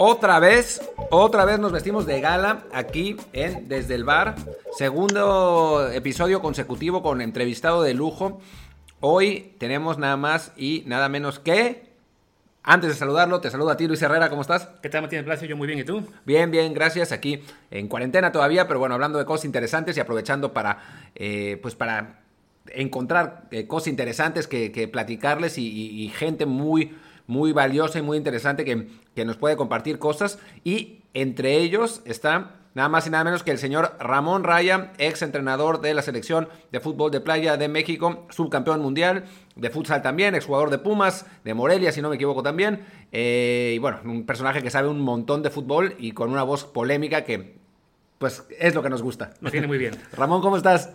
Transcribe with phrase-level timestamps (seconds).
[0.00, 4.36] Otra vez, otra vez nos vestimos de gala aquí en Desde el Bar.
[4.76, 8.40] Segundo episodio consecutivo con entrevistado de lujo.
[9.00, 11.88] Hoy tenemos nada más y nada menos que...
[12.62, 14.68] Antes de saludarlo, te saludo a ti, Luis Herrera, ¿cómo estás?
[14.82, 15.48] ¿Qué tal, Matías Placio?
[15.48, 16.04] Yo muy bien, ¿y tú?
[16.26, 17.12] Bien, bien, gracias.
[17.12, 21.74] Aquí en cuarentena todavía, pero bueno, hablando de cosas interesantes y aprovechando para, eh, pues
[21.74, 22.20] para
[22.66, 26.94] encontrar eh, cosas interesantes que, que platicarles y, y- y gente muy,
[27.28, 30.40] muy valiosa y muy interesante que, que nos puede compartir cosas.
[30.64, 35.22] Y entre ellos está nada más y nada menos que el señor Ramón Raya, ex
[35.22, 39.24] entrenador de la selección de fútbol de playa de México, subcampeón mundial,
[39.56, 42.86] de futsal también, exjugador de Pumas, de Morelia, si no me equivoco también.
[43.12, 46.64] Eh, y bueno, un personaje que sabe un montón de fútbol y con una voz
[46.64, 47.56] polémica que,
[48.18, 49.34] pues, es lo que nos gusta.
[49.40, 49.94] Nos viene muy bien.
[50.12, 50.90] Ramón, ¿cómo estás?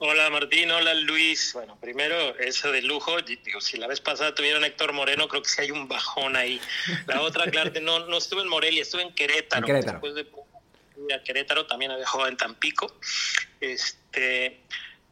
[0.00, 1.52] Hola Martín, hola Luis.
[1.54, 5.48] Bueno, primero eso de lujo, digo, si la vez pasada tuvieron Héctor Moreno, creo que
[5.48, 6.60] sí hay un bajón ahí.
[7.06, 9.66] La otra, claro, no, no estuve en Morelia, estuve en Querétaro.
[9.66, 10.00] En Querétaro.
[10.00, 12.94] Después de a Querétaro, también había jugado en Tampico.
[13.60, 14.60] Este,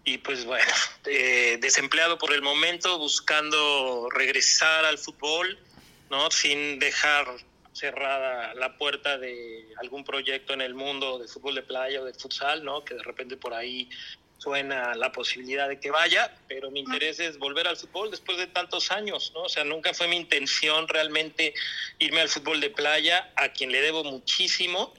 [0.04, 0.72] y pues bueno,
[1.06, 5.58] eh, desempleado por el momento, buscando regresar al fútbol,
[6.10, 6.30] ¿no?
[6.30, 7.26] Sin dejar
[7.72, 12.14] cerrada la puerta de algún proyecto en el mundo de fútbol de playa o de
[12.14, 12.84] futsal, ¿no?
[12.84, 13.90] Que de repente por ahí
[14.38, 18.46] suena la posibilidad de que vaya, pero mi interés es volver al fútbol después de
[18.46, 19.42] tantos años, ¿no?
[19.42, 21.54] O sea, nunca fue mi intención realmente
[21.98, 24.92] irme al fútbol de playa, a quien le debo muchísimo,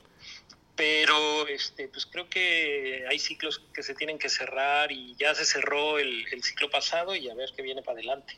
[0.75, 5.45] pero este, pues creo que hay ciclos que se tienen que cerrar y ya se
[5.45, 8.37] cerró el, el ciclo pasado y a ver qué viene para adelante.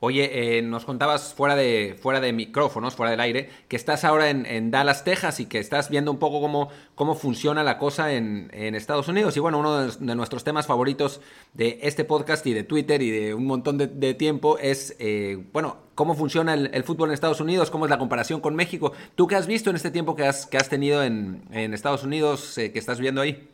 [0.00, 4.28] Oye, eh, nos contabas fuera de, fuera de micrófonos, fuera del aire, que estás ahora
[4.28, 8.50] en, Dallas, Texas, y que estás viendo un poco cómo, cómo funciona la cosa en,
[8.52, 9.36] Estados Unidos.
[9.38, 11.22] Y bueno, uno de, nuestros temas favoritos
[11.54, 15.78] de este podcast y de Twitter y de un montón de, tiempo es, eh, bueno,
[15.94, 18.92] cómo funciona el, fútbol en Estados Unidos, cómo es la comparación con México.
[19.14, 22.58] ¿Tú qué has visto en este tiempo que has, que has tenido en, Estados Unidos,
[22.58, 23.48] eh, que estás viendo ahí?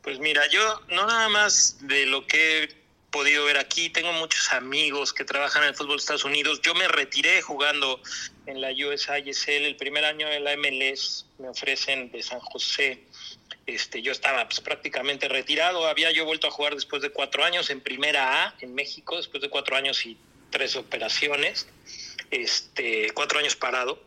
[0.00, 2.81] Pues mira, yo no nada más de lo que
[3.12, 6.60] podido ver aquí, tengo muchos amigos que trabajan en el fútbol de Estados Unidos.
[6.62, 8.00] Yo me retiré jugando
[8.46, 13.04] en la USISL, el primer año de la MLS me ofrecen de San José.
[13.66, 17.70] Este, yo estaba pues, prácticamente retirado, había yo vuelto a jugar después de cuatro años
[17.70, 20.16] en Primera A en México, después de cuatro años y
[20.50, 21.68] tres operaciones,
[22.30, 24.02] este, cuatro años parado.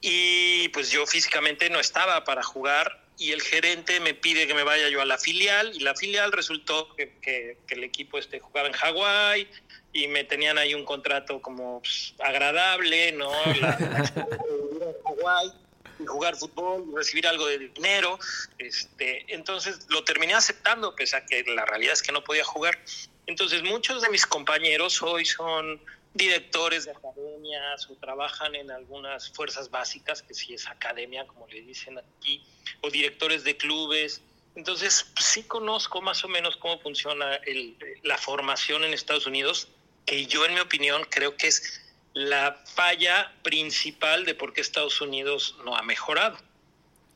[0.00, 4.62] Y pues yo físicamente no estaba para jugar y el gerente me pide que me
[4.62, 8.40] vaya yo a la filial y la filial resultó que, que- que el equipo este
[8.40, 9.48] jugaba en Hawái
[9.92, 13.30] y me tenían ahí un contrato como pues, agradable, ¿no?
[13.60, 15.52] La, la Hawái
[15.98, 18.18] y jugar fútbol y recibir algo de dinero.
[18.58, 22.78] Este, entonces lo terminé aceptando, pese a que la realidad es que no podía jugar.
[23.26, 25.80] Entonces muchos de mis compañeros hoy son
[26.16, 31.60] directores de academias o trabajan en algunas fuerzas básicas, que sí es academia, como le
[31.62, 32.42] dicen aquí,
[32.80, 34.22] o directores de clubes.
[34.54, 39.68] Entonces, pues, sí conozco más o menos cómo funciona el- la formación en Estados Unidos,
[40.06, 41.82] que yo, en mi opinión, creo que es
[42.14, 46.38] la falla principal de por qué Estados Unidos no ha mejorado.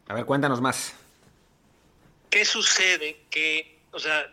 [0.09, 0.95] A ver, cuéntanos más.
[2.29, 3.23] ¿Qué sucede?
[3.31, 4.31] Que, o sea,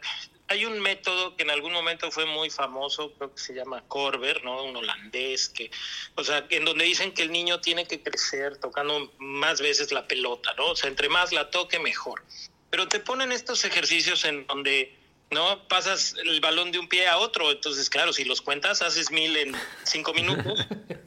[0.49, 4.43] hay un método que en algún momento fue muy famoso, creo que se llama Corber,
[4.43, 4.63] ¿no?
[4.63, 5.69] Un holandés, que,
[6.15, 10.07] o sea, en donde dicen que el niño tiene que crecer tocando más veces la
[10.07, 10.67] pelota, ¿no?
[10.67, 12.23] O sea, entre más la toque, mejor.
[12.69, 14.95] Pero te ponen estos ejercicios en donde,
[15.31, 15.67] ¿no?
[15.67, 19.35] Pasas el balón de un pie a otro, entonces, claro, si los cuentas, haces mil
[19.35, 20.65] en cinco minutos.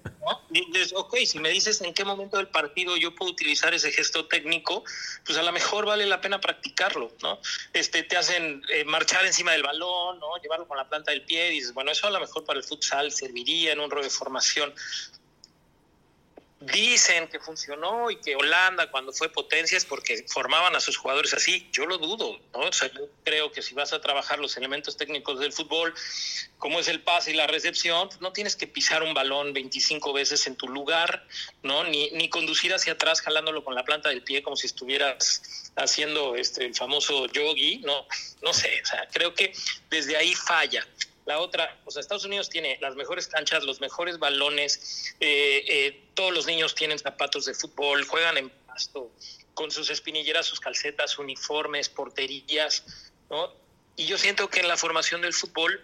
[0.50, 4.26] Dices, ok, si me dices en qué momento del partido yo puedo utilizar ese gesto
[4.26, 4.84] técnico,
[5.24, 7.40] pues a lo mejor vale la pena practicarlo, ¿no?
[7.72, 10.36] Este, te hacen eh, marchar encima del balón, ¿no?
[10.42, 12.64] Llevarlo con la planta del pie, y dices, bueno, eso a lo mejor para el
[12.64, 14.74] futsal serviría en un rol de formación.
[16.60, 21.32] Dicen que funcionó y que Holanda cuando fue potencia es porque formaban a sus jugadores
[21.32, 21.66] así.
[21.72, 22.60] Yo lo dudo, ¿no?
[22.60, 25.94] O sea, yo creo que si vas a trabajar los elementos técnicos del fútbol,
[26.58, 30.12] como es el pase y la recepción, pues no tienes que pisar un balón 25
[30.12, 31.26] veces en tu lugar,
[31.62, 31.84] ¿no?
[31.84, 36.36] Ni, ni conducir hacia atrás jalándolo con la planta del pie como si estuvieras haciendo
[36.36, 38.06] este el famoso yogi, no,
[38.42, 39.54] no sé, o sea, creo que
[39.88, 40.86] desde ahí falla.
[41.26, 46.02] La otra, o sea, Estados Unidos tiene las mejores canchas, los mejores balones, eh, eh,
[46.14, 49.10] todos los niños tienen zapatos de fútbol, juegan en pasto,
[49.54, 52.84] con sus espinilleras, sus calcetas, uniformes, porterías,
[53.28, 53.52] ¿no?
[53.96, 55.80] Y yo siento que en la formación del fútbol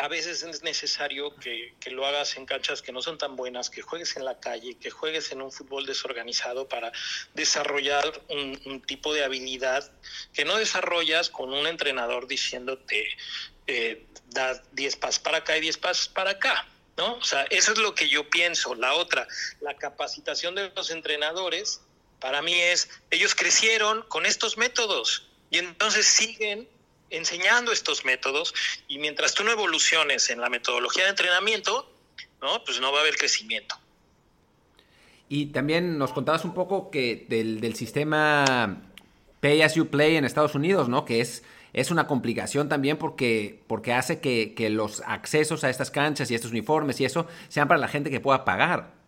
[0.00, 3.68] a veces es necesario que, que, lo hagas en canchas que no son tan buenas,
[3.68, 6.90] que juegues en la calle, que juegues en un fútbol desorganizado para
[7.34, 9.92] desarrollar un, un tipo de habilidad
[10.32, 13.06] que no desarrollas con un entrenador diciéndote
[13.70, 16.66] eh, da 10 pasos para acá y 10 pasos para acá.
[16.96, 17.14] ¿no?
[17.14, 18.74] O sea, eso es lo que yo pienso.
[18.74, 19.26] La otra,
[19.60, 21.80] la capacitación de los entrenadores,
[22.18, 26.68] para mí es, ellos crecieron con estos métodos y entonces siguen
[27.10, 28.54] enseñando estos métodos
[28.88, 31.90] y mientras tú no evoluciones en la metodología de entrenamiento,
[32.40, 32.62] ¿no?
[32.64, 33.76] Pues no va a haber crecimiento.
[35.28, 38.82] Y también nos contabas un poco que del, del sistema
[39.40, 41.04] Pay as you play en Estados Unidos, ¿no?
[41.04, 45.90] Que es, es una complicación también porque, porque hace que, que los accesos a estas
[45.90, 49.00] canchas y estos uniformes y eso sean para la gente que pueda pagar.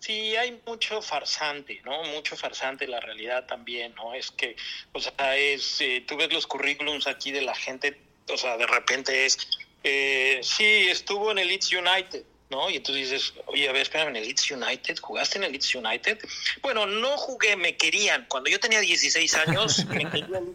[0.00, 2.04] Sí, hay mucho farsante, ¿no?
[2.04, 4.14] Mucho farsante la realidad también, ¿no?
[4.14, 4.54] Es que,
[4.92, 7.98] o sea, es, eh, tú ves los currículums aquí de la gente,
[8.28, 9.36] o sea, de repente es,
[9.82, 12.70] eh, sí, estuvo en el Leeds United, ¿no?
[12.70, 15.74] Y entonces dices, oye, a ver, espérame, en el Leeds United, ¿jugaste en el Leeds
[15.74, 16.18] United?
[16.62, 18.24] Bueno, no jugué, me querían.
[18.28, 20.54] Cuando yo tenía 16 años, me querían.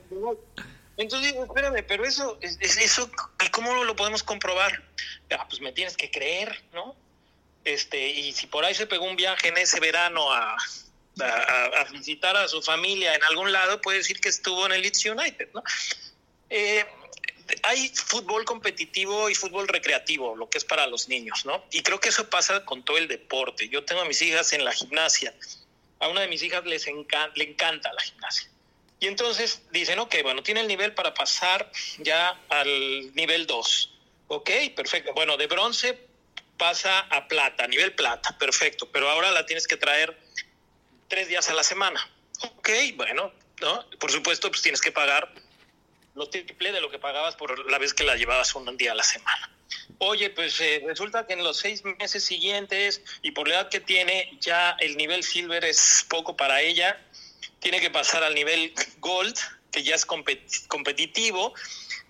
[0.97, 3.09] Entonces digo, espérame, pero eso, es, eso,
[3.51, 4.83] ¿cómo lo podemos comprobar?
[5.31, 6.95] Ah, pues me tienes que creer, ¿no?
[7.63, 10.57] Este, y si por ahí se pegó un viaje en ese verano a,
[11.91, 15.49] visitar a su familia en algún lado, puede decir que estuvo en el Leeds United,
[15.53, 15.63] ¿no?
[16.49, 16.85] Eh,
[17.63, 21.63] hay fútbol competitivo y fútbol recreativo, lo que es para los niños, ¿no?
[21.71, 23.69] Y creo que eso pasa con todo el deporte.
[23.69, 25.33] Yo tengo a mis hijas en la gimnasia.
[25.99, 28.49] A una de mis hijas les encanta, le encanta la gimnasia.
[29.03, 33.94] Y entonces dicen, ok, bueno, tiene el nivel para pasar ya al nivel 2.
[34.29, 35.11] Ok, perfecto.
[35.13, 36.07] Bueno, de bronce
[36.57, 38.89] pasa a plata, nivel plata, perfecto.
[38.94, 40.17] Pero ahora la tienes que traer
[41.09, 42.00] tres días a la semana.
[42.44, 43.85] Ok, bueno, ¿no?
[44.00, 45.33] Por supuesto, pues tienes que pagar
[46.15, 48.95] lo triple de lo que pagabas por la vez que la llevabas un día a
[48.95, 49.51] la semana.
[49.97, 53.81] Oye, pues eh, resulta que en los seis meses siguientes y por la edad que
[53.81, 57.01] tiene, ya el nivel silver es poco para ella.
[57.63, 59.36] Tiene que pasar al nivel gold,
[59.71, 61.56] que ya es compet competitivo.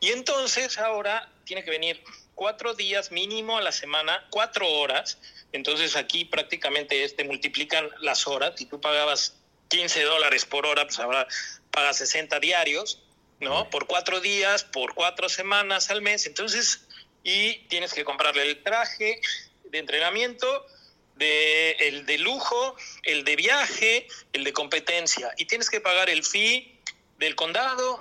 [0.01, 2.03] Y entonces ahora tiene que venir
[2.35, 5.17] cuatro días mínimo a la semana, cuatro horas.
[5.53, 8.55] Entonces aquí prácticamente te multiplican las horas.
[8.57, 9.35] Si tú pagabas
[9.69, 11.25] 15 dólares por hora, pues ahora
[11.71, 12.99] pagas 60 diarios
[13.43, 13.69] ¿no?
[13.69, 16.25] Por cuatro días, por cuatro semanas al mes.
[16.25, 16.87] Entonces,
[17.23, 19.21] y tienes que comprarle el traje
[19.65, 20.65] de entrenamiento,
[21.15, 25.31] de, el de lujo, el de viaje, el de competencia.
[25.37, 26.79] Y tienes que pagar el fee
[27.19, 27.99] del condado,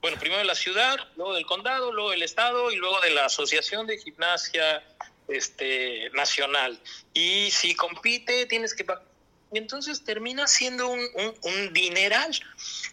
[0.00, 3.26] bueno, primero de la ciudad, luego del condado, luego del estado y luego de la
[3.26, 4.84] Asociación de Gimnasia
[5.28, 6.78] este, Nacional.
[7.14, 9.04] Y si compite, tienes que pagar
[9.52, 12.32] y entonces termina siendo un, un, un, dineral.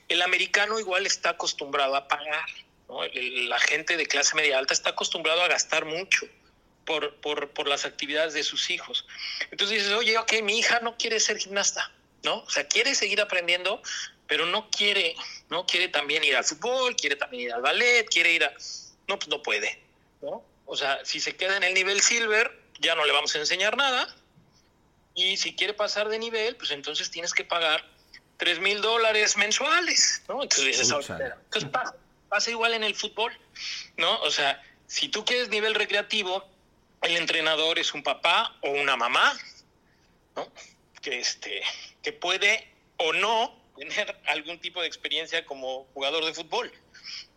[0.07, 2.47] El americano igual está acostumbrado a pagar,
[2.87, 3.03] ¿no?
[3.03, 6.27] la gente de clase media alta está acostumbrado a gastar mucho
[6.85, 9.05] por, por, por las actividades de sus hijos.
[9.51, 11.91] Entonces dices, oye, ok, mi hija no quiere ser gimnasta,
[12.23, 12.39] ¿no?
[12.39, 13.81] O sea, quiere seguir aprendiendo,
[14.27, 15.15] pero no quiere,
[15.49, 18.53] no quiere también ir al fútbol, quiere también ir al ballet, quiere ir a...
[19.07, 19.81] No, pues no puede,
[20.21, 20.43] ¿no?
[20.65, 23.75] O sea, si se queda en el nivel silver, ya no le vamos a enseñar
[23.75, 24.07] nada,
[25.13, 27.85] y si quiere pasar de nivel, pues entonces tienes que pagar
[28.37, 30.41] 3 mil dólares mensuales, ¿no?
[30.41, 31.95] Entonces dices, entonces pasa,
[32.29, 33.37] pasa igual en el fútbol,
[33.97, 34.21] ¿no?
[34.21, 36.49] O sea, si tú quieres nivel recreativo,
[37.01, 39.37] el entrenador es un papá o una mamá,
[40.35, 40.51] ¿no?
[41.01, 41.61] Que, este,
[42.03, 42.67] que puede
[42.97, 46.71] o no tener algún tipo de experiencia como jugador de fútbol,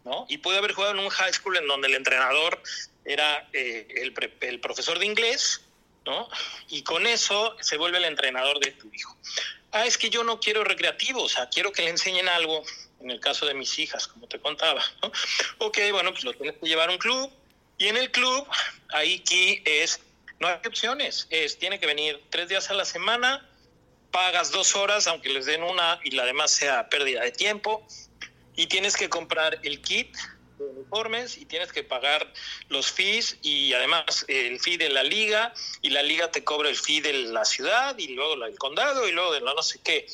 [0.05, 0.27] ¿no?
[0.29, 2.63] Y puede haber jugado en un high school en donde el entrenador
[3.05, 5.63] era eh, el, profesor de inglés
[6.07, 6.29] ¿no?
[6.69, 9.17] Y con eso se vuelve el entrenador de tu hijo.
[9.73, 12.63] Ah, es que yo no quiero recreativo, o sea, quiero que le enseñen algo,
[13.01, 15.11] en el caso de mis hijas, como te contaba, ¿no?
[15.59, 17.33] Ok, bueno, pues lo tienes que llevar a un club,
[17.79, 18.47] y en el club,
[18.95, 20.01] ahí aquí es,
[20.39, 23.47] no hay opciones, es, tiene que venir tres días a la semana,
[24.11, 27.87] pagas dos horas, aunque les den una y la demás sea pérdida de tiempo,
[28.57, 30.17] y tienes que comprar el kit
[30.59, 32.33] de uniformes y tienes que pagar
[32.69, 36.77] los fees y además el fee de la liga y la liga te cobra el
[36.77, 40.07] fee de la ciudad y luego el condado y luego de la no sé qué.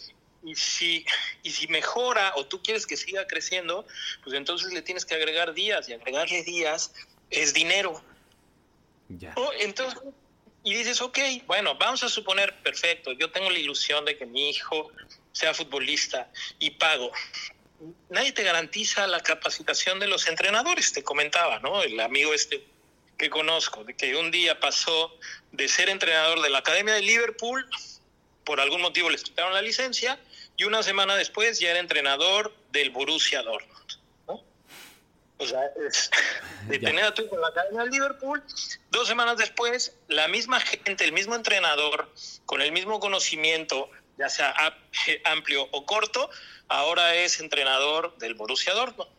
[0.42, 1.04] Y si,
[1.42, 3.86] y si mejora o tú quieres que siga creciendo,
[4.24, 6.94] pues entonces le tienes que agregar días y agregarle días
[7.28, 8.02] es dinero.
[9.18, 9.32] Ya.
[9.36, 9.98] Oh, entonces,
[10.64, 14.50] y dices, ok, bueno, vamos a suponer, perfecto, yo tengo la ilusión de que mi
[14.50, 14.90] hijo
[15.32, 17.12] sea futbolista y pago
[18.08, 21.82] nadie te garantiza la capacitación de los entrenadores, te comentaba, ¿no?
[21.82, 22.64] El amigo este
[23.16, 25.14] que conozco, de que un día pasó
[25.52, 27.68] de ser entrenador de la Academia de Liverpool,
[28.44, 30.18] por algún motivo les quitaron la licencia,
[30.56, 33.69] y una semana después ya era entrenador del Borussia Dortmund.
[35.40, 36.10] O sea, es
[36.68, 38.42] de tener a tu hijo en la Academia de Liverpool,
[38.90, 42.12] dos semanas después, la misma gente, el mismo entrenador,
[42.44, 44.54] con el mismo conocimiento, ya sea
[45.24, 46.30] amplio o corto,
[46.68, 49.10] ahora es entrenador del Borussia Dortmund.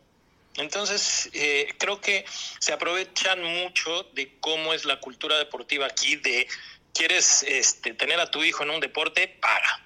[0.56, 2.24] Entonces, eh, creo que
[2.60, 6.46] se aprovechan mucho de cómo es la cultura deportiva aquí, de
[6.94, 9.82] quieres este, tener a tu hijo en un deporte, para.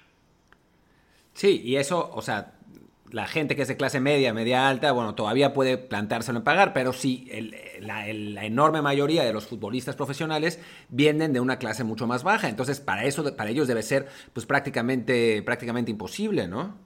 [1.33, 2.56] Sí, y eso, o sea,
[3.11, 6.73] la gente que es de clase media, media alta, bueno, todavía puede plantárselo en pagar,
[6.73, 7.29] pero sí,
[7.79, 10.59] la, la, enorme mayoría de los futbolistas profesionales
[10.89, 12.49] vienen de una clase mucho más baja.
[12.49, 16.77] Entonces, para eso, para ellos debe ser, pues prácticamente, prácticamente imposible, ¿no?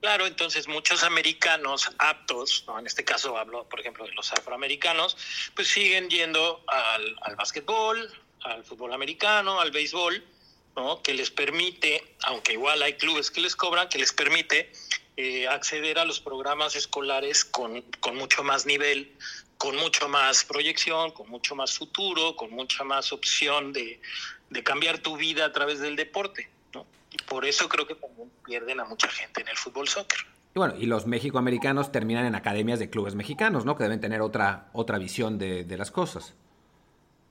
[0.00, 2.76] Claro, entonces muchos americanos aptos, ¿no?
[2.76, 5.16] en este caso hablo, por ejemplo, de los afroamericanos,
[5.54, 10.24] pues siguen yendo al, al básquetbol, al fútbol americano, al béisbol,
[10.74, 11.00] ¿no?
[11.02, 14.72] que les permite, aunque igual hay clubes que les cobran, que les permite
[15.22, 19.16] eh, acceder a los programas escolares con, con mucho más nivel,
[19.56, 24.00] con mucho más proyección, con mucho más futuro, con mucha más opción de,
[24.50, 26.50] de cambiar tu vida a través del deporte.
[27.10, 30.18] Y por eso creo que también pierden a mucha gente en el fútbol soccer.
[30.54, 33.76] Y bueno, y los mexicoamericanos terminan en academias de clubes mexicanos, ¿no?
[33.76, 36.34] Que deben tener otra, otra visión de, de las cosas.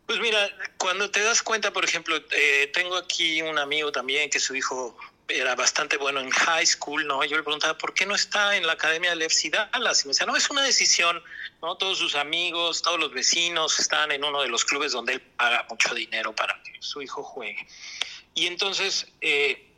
[0.05, 0.39] Pues mira,
[0.77, 4.97] cuando te das cuenta, por ejemplo, eh, tengo aquí un amigo también que su hijo
[5.27, 7.23] era bastante bueno en high school, ¿no?
[7.23, 10.03] Yo le preguntaba, ¿por qué no está en la academia del FC Dallas?
[10.03, 11.23] Y me decía, no, es una decisión,
[11.61, 11.75] ¿no?
[11.77, 15.65] Todos sus amigos, todos los vecinos están en uno de los clubes donde él paga
[15.69, 17.65] mucho dinero para que su hijo juegue.
[18.33, 19.71] Y entonces, eh,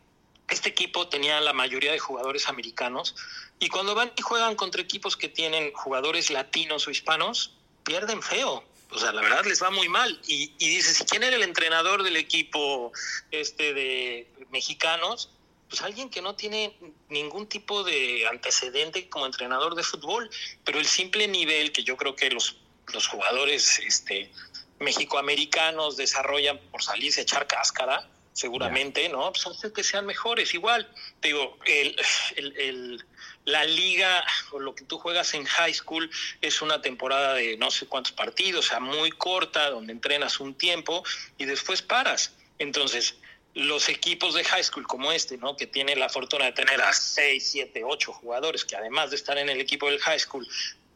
[0.50, 3.16] este equipo tenía la mayoría de jugadores americanos
[3.60, 8.64] y cuando van y juegan contra equipos que tienen jugadores latinos o hispanos, pierden feo.
[8.94, 10.20] O sea, la verdad les va muy mal.
[10.28, 12.92] Y, y dices, ¿quién era el entrenador del equipo
[13.32, 15.32] este de mexicanos?
[15.68, 16.78] Pues alguien que no tiene
[17.10, 20.30] ningún tipo de antecedente como entrenador de fútbol,
[20.64, 22.58] pero el simple nivel que yo creo que los,
[22.94, 24.32] los jugadores este,
[24.80, 29.32] mexicoamericanos desarrollan por salirse a echar cáscara, seguramente, ¿no?
[29.32, 30.54] Pues hace que sean mejores.
[30.54, 31.96] Igual, te digo, el,
[32.36, 33.06] el,
[33.46, 36.10] la liga o lo que tú juegas en high school
[36.42, 40.56] es una temporada de no sé cuántos partidos, o sea, muy corta, donde entrenas un
[40.56, 41.04] tiempo
[41.38, 42.34] y después paras.
[42.60, 43.16] Entonces,
[43.54, 45.56] los equipos de high school como este, ¿no?
[45.56, 49.38] Que tienen la fortuna de tener a 6, 7, 8 jugadores que además de estar
[49.38, 50.48] en el equipo del high school,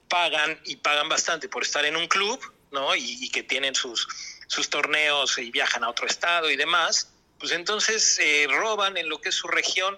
[0.07, 2.39] pagan y pagan bastante por estar en un club,
[2.71, 2.95] ¿no?
[2.95, 4.07] Y, y que tienen sus,
[4.47, 9.19] sus torneos y viajan a otro estado y demás pues entonces eh, roban en lo
[9.21, 9.97] que es su región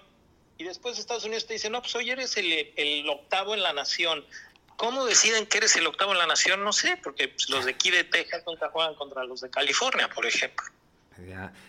[0.59, 4.25] y después Estados Unidos te dice, no, pues hoy eres el, octavo en la nación.
[4.75, 6.65] ¿Cómo deciden que eres el octavo en la nación?
[6.65, 10.09] No sé, porque pues, los de aquí de Texas nunca juegan contra los de California,
[10.13, 10.65] por ejemplo.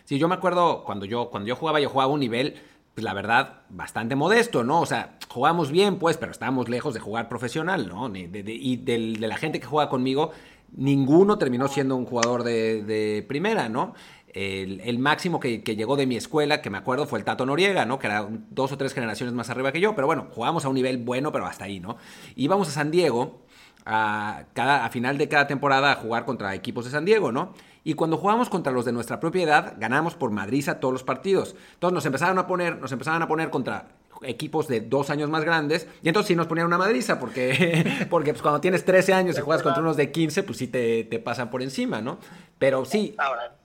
[0.04, 2.60] Sí, yo me acuerdo cuando yo, cuando yo jugaba, yo jugaba a un nivel,
[2.94, 4.80] pues la verdad, bastante modesto, ¿no?
[4.80, 8.08] O sea, jugamos bien, pues, pero estábamos lejos de jugar profesional, ¿no?
[8.08, 10.32] De, de, y de, de la gente que juega conmigo,
[10.72, 13.94] ninguno terminó siendo un jugador de, de primera, ¿no?
[14.32, 17.44] El, el, máximo que, que, llegó de mi escuela, que me acuerdo, fue el Tato
[17.46, 17.98] Noriega, ¿no?
[17.98, 20.76] Que era dos o tres generaciones más arriba que yo, pero bueno, jugábamos a un
[20.76, 21.96] nivel bueno, pero hasta ahí, ¿no?
[22.36, 23.40] Íbamos a San Diego
[23.84, 27.54] a, cada, a final de cada temporada a jugar contra equipos de San Diego, ¿no?
[27.82, 31.56] Y cuando jugábamos contra los de nuestra propia edad, ganamos por madriza todos los partidos.
[31.74, 33.88] Entonces nos empezaron a poner, nos empezaban a poner contra
[34.22, 38.32] equipos de dos años más grandes, y entonces sí nos ponían una madriza, porque, porque
[38.32, 41.18] pues cuando tienes 13 años y juegas contra unos de 15, pues sí te, te
[41.18, 42.18] pasan por encima, ¿no?
[42.58, 43.14] Pero sí.
[43.16, 43.59] Ahora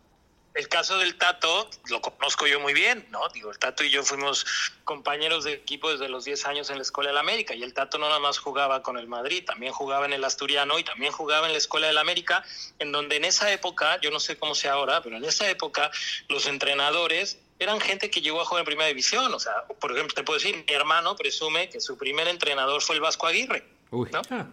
[0.56, 3.28] el caso del Tato lo conozco yo muy bien, ¿no?
[3.34, 4.46] Digo, el Tato y yo fuimos
[4.86, 7.98] compañeros de equipo desde los 10 años en la Escuela del América y el Tato
[7.98, 11.48] no nada más jugaba con el Madrid, también jugaba en el Asturiano y también jugaba
[11.48, 12.44] en la Escuela del América,
[12.80, 15.92] en donde en esa época, yo no sé cómo sea ahora, pero en esa época
[16.30, 20.16] los entrenadores eran gente que llegó a jugar en primera división, o sea, por ejemplo,
[20.16, 24.10] te puedo decir, mi hermano presume que su primer entrenador fue el Vasco Aguirre, Uy.
[24.12, 24.22] ¿no?
[24.30, 24.48] Ah.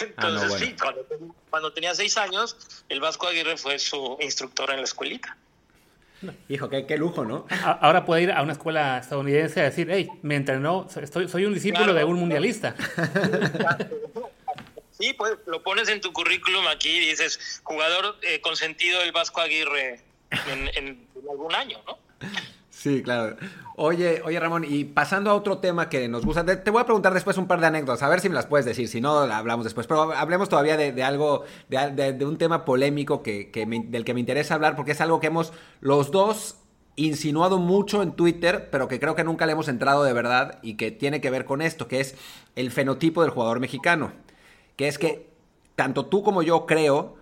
[0.00, 0.66] Entonces, ah, no, bueno.
[0.66, 2.56] sí, cuando, cuando, tenía seis años,
[2.88, 5.36] el Vasco Aguirre fue su instructor en la escuelita.
[6.48, 7.46] Hijo, qué, qué, lujo, ¿no?
[7.80, 11.54] Ahora puede ir a una escuela estadounidense a decir, hey, me entrenó, estoy, soy un
[11.54, 11.98] discípulo claro.
[11.98, 12.74] de un mundialista.
[15.00, 19.40] Sí, pues lo pones en tu currículum aquí y dices, jugador eh, consentido del Vasco
[19.40, 21.98] Aguirre en, en, en algún año, ¿no?
[22.80, 23.36] Sí, claro.
[23.76, 27.12] Oye, oye Ramón, y pasando a otro tema que nos gusta, te, voy a preguntar
[27.12, 29.64] después un par de anécdotas, a ver si me las puedes decir, si no, hablamos
[29.64, 33.50] después, pero hablemos todavía de, algo, de, un tema polémico que,
[33.86, 36.56] del que me interesa hablar, porque es algo que hemos los dos
[36.96, 40.78] insinuado mucho en Twitter, pero que creo que nunca le hemos entrado de verdad y
[40.78, 42.14] que tiene que ver con esto, que es
[42.56, 44.12] el fenotipo del jugador mexicano,
[44.76, 45.28] que es que
[45.76, 47.16] tanto tú como yo creo,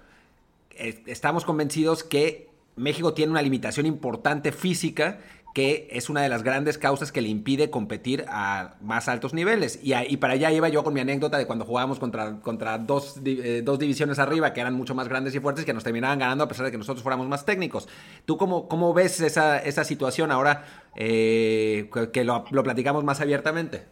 [0.78, 2.48] estamos convencidos que
[2.78, 5.18] México tiene una limitación importante física
[5.54, 9.80] que es una de las grandes causas que le impide competir a más altos niveles.
[9.82, 13.62] Y, para allá iba yo con mi anécdota de cuando jugábamos contra, contra dos, eh,
[13.64, 16.48] dos, divisiones arriba que eran mucho más grandes y fuertes que nos terminaban ganando a
[16.48, 17.88] pesar de que nosotros fuéramos más técnicos.
[18.24, 23.86] ¿Tú cómo, cómo ves esa, esa situación ahora eh, que lo, lo platicamos más abiertamente?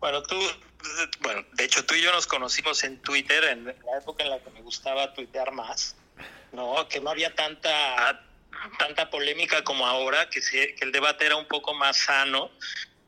[0.00, 0.36] Bueno, tú
[1.20, 4.40] bueno, de hecho tú y yo nos conocimos en Twitter en la época en la
[4.40, 5.96] que me gustaba tuitear más,
[6.52, 6.88] ¿no?
[6.88, 8.24] Que no había tanta
[8.78, 10.40] tanta polémica como ahora, que,
[10.80, 12.50] el debate era un poco más sano,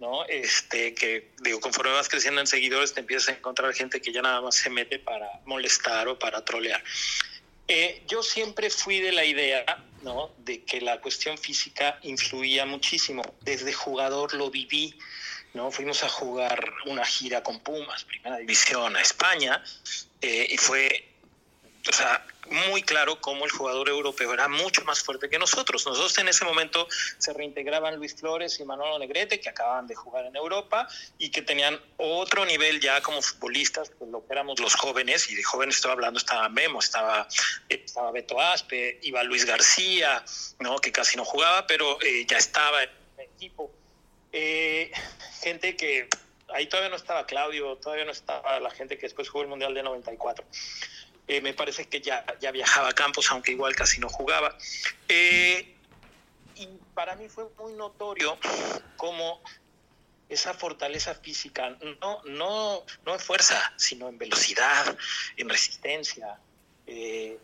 [0.00, 0.24] ¿no?
[0.26, 4.22] Este, que digo, conforme vas creciendo en seguidores te empiezas a encontrar gente que ya
[4.22, 6.82] nada más se mete para molestar o para trolear.
[7.66, 9.64] Eh, yo siempre fui de la idea,
[10.02, 10.34] ¿no?
[10.38, 13.22] De que la cuestión física influía muchísimo.
[13.40, 14.98] Desde jugador lo viví,
[15.54, 15.70] ¿no?
[15.70, 19.64] Fuimos a jugar una gira con Pumas, primera división, a España,
[20.20, 21.13] eh, y fue
[21.88, 25.84] o sea, muy claro cómo el jugador europeo era mucho más fuerte que nosotros.
[25.86, 26.86] Nosotros en ese momento
[27.18, 30.88] se reintegraban Luis Flores y Manolo Negrete, que acababan de jugar en Europa
[31.18, 35.34] y que tenían otro nivel ya como futbolistas, pues lo que éramos los jóvenes, y
[35.34, 37.26] de jóvenes estaba hablando, estaba Memo, estaba,
[37.68, 40.24] estaba Beto Aspe, iba Luis García,
[40.60, 40.78] ¿no?
[40.78, 43.70] que casi no jugaba, pero eh, ya estaba en el equipo.
[44.32, 44.90] Eh,
[45.42, 46.08] gente que
[46.52, 49.74] ahí todavía no estaba Claudio, todavía no estaba la gente que después jugó el Mundial
[49.74, 50.44] de 94.
[51.26, 54.56] Eh, me parece que ya, ya viajaba a Campos, aunque igual casi no jugaba.
[55.08, 55.74] Eh,
[56.56, 58.38] y para mí fue muy notorio
[58.96, 59.42] cómo
[60.28, 64.96] esa fortaleza física, no, no, no en fuerza, sino en velocidad,
[65.36, 66.38] en resistencia,
[66.86, 67.38] eh,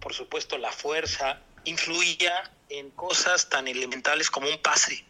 [0.00, 5.04] por supuesto la fuerza, influía en cosas tan elementales como un pase.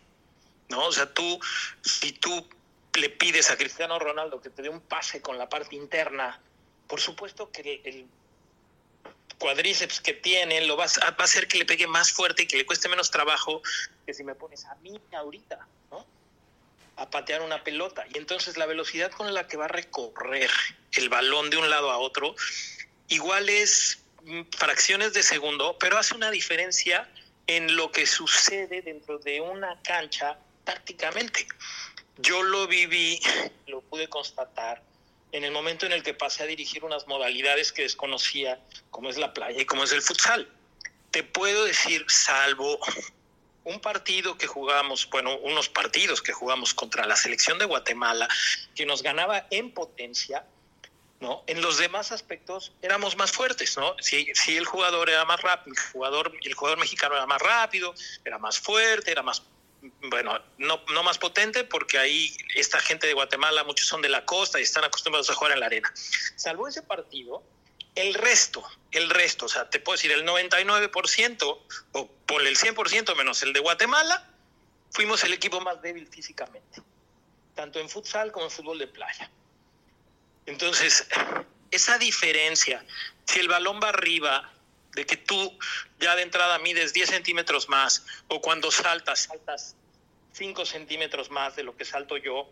[0.68, 0.86] ¿no?
[0.86, 1.38] O sea, tú,
[1.82, 2.48] si tú
[2.94, 6.40] le pides a Cristiano Ronaldo que te dé un pase con la parte interna
[6.86, 8.06] por supuesto que el
[9.38, 12.66] cuadríceps que tiene lo va a, hacer que le pegue más fuerte y que le
[12.66, 13.62] cueste menos trabajo
[14.06, 16.06] que si me pones a mí ahorita, ¿no?
[16.96, 18.06] A patear una pelota.
[18.12, 20.50] Y entonces la velocidad con la que va a recorrer
[20.92, 22.34] el balón de un lado a otro,
[23.08, 24.02] igual es
[24.56, 27.10] fracciones de segundo, pero hace una diferencia
[27.46, 31.46] en lo que sucede dentro de una cancha tácticamente.
[32.16, 33.20] Yo lo viví,
[33.66, 34.82] lo pude constatar
[35.34, 38.60] en el momento en el que pasé a dirigir unas modalidades que desconocía,
[38.92, 40.48] como es la playa y como es el futsal.
[41.10, 42.78] Te puedo decir, salvo
[43.64, 48.28] un partido que jugamos, bueno, unos partidos que jugamos contra la selección de Guatemala,
[48.76, 50.46] que nos ganaba en potencia,
[51.18, 51.42] ¿no?
[51.48, 53.96] En los demás aspectos éramos más fuertes, ¿no?
[53.98, 57.92] Si, el jugador era más rápido, el jugador, el jugador mexicano era más rápido,
[58.24, 59.42] era más fuerte, era más
[60.02, 64.24] bueno, no, no más potente porque ahí esta gente de Guatemala, muchos son de la
[64.24, 65.92] costa y están acostumbrados a jugar en la arena.
[66.36, 67.42] Salvo ese partido,
[67.94, 71.58] el resto, el resto, o sea, te puedo decir el 99%
[71.92, 74.30] o por el 100% menos el de Guatemala,
[74.90, 76.82] fuimos el equipo más débil físicamente,
[77.54, 79.30] tanto en futsal como en fútbol de playa.
[80.46, 81.06] Entonces,
[81.70, 82.84] esa diferencia,
[83.26, 84.53] si el balón va arriba,
[84.94, 85.58] de que tú
[85.98, 89.76] ya de entrada mides 10 centímetros más o cuando saltas, saltas
[90.32, 92.50] 5 centímetros más de lo que salto yo,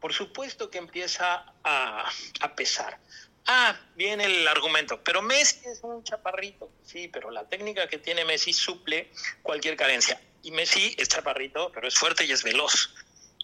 [0.00, 2.98] por supuesto que empieza a, a pesar.
[3.46, 6.70] Ah, viene el argumento, pero Messi es un chaparrito.
[6.84, 9.10] Sí, pero la técnica que tiene Messi suple
[9.42, 10.20] cualquier carencia.
[10.42, 12.94] Y Messi es chaparrito, pero es fuerte y es veloz.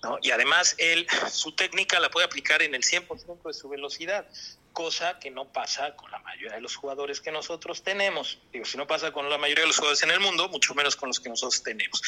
[0.02, 0.18] ¿no?
[0.22, 4.26] Y además, él, su técnica la puede aplicar en el 100% de su velocidad
[4.72, 8.38] cosa que no pasa con la mayoría de los jugadores que nosotros tenemos.
[8.52, 10.96] Digo, si no pasa con la mayoría de los jugadores en el mundo, mucho menos
[10.96, 12.00] con los que nosotros tenemos.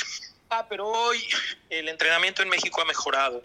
[0.50, 1.18] Ah, pero hoy
[1.70, 3.42] el entrenamiento en México ha mejorado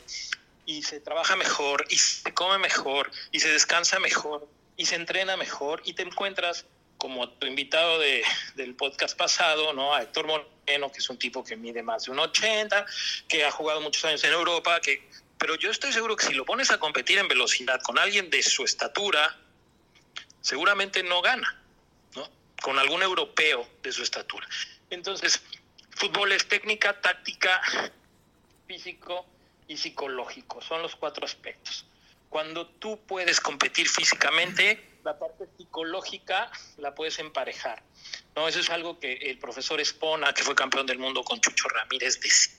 [0.65, 5.37] y se trabaja mejor y se come mejor y se descansa mejor y se entrena
[5.37, 6.65] mejor y te encuentras
[6.97, 8.23] como tu invitado de,
[8.55, 9.93] del podcast pasado, ¿no?
[9.93, 12.85] A Héctor Moreno, que es un tipo que mide más de un 80,
[13.27, 16.45] que ha jugado muchos años en Europa, que pero yo estoy seguro que si lo
[16.45, 19.37] pones a competir en velocidad con alguien de su estatura,
[20.41, 21.61] seguramente no gana,
[22.15, 22.29] ¿no?
[22.61, 24.47] Con algún europeo de su estatura.
[24.89, 25.41] Entonces,
[25.91, 27.61] fútbol es técnica, táctica,
[28.67, 29.25] físico
[29.67, 30.61] y psicológico.
[30.61, 31.85] Son los cuatro aspectos.
[32.29, 37.81] Cuando tú puedes competir físicamente, la parte psicológica la puedes emparejar.
[38.35, 38.47] ¿no?
[38.47, 42.19] Eso es algo que el profesor Espona, que fue campeón del mundo con Chucho Ramírez,
[42.19, 42.56] decía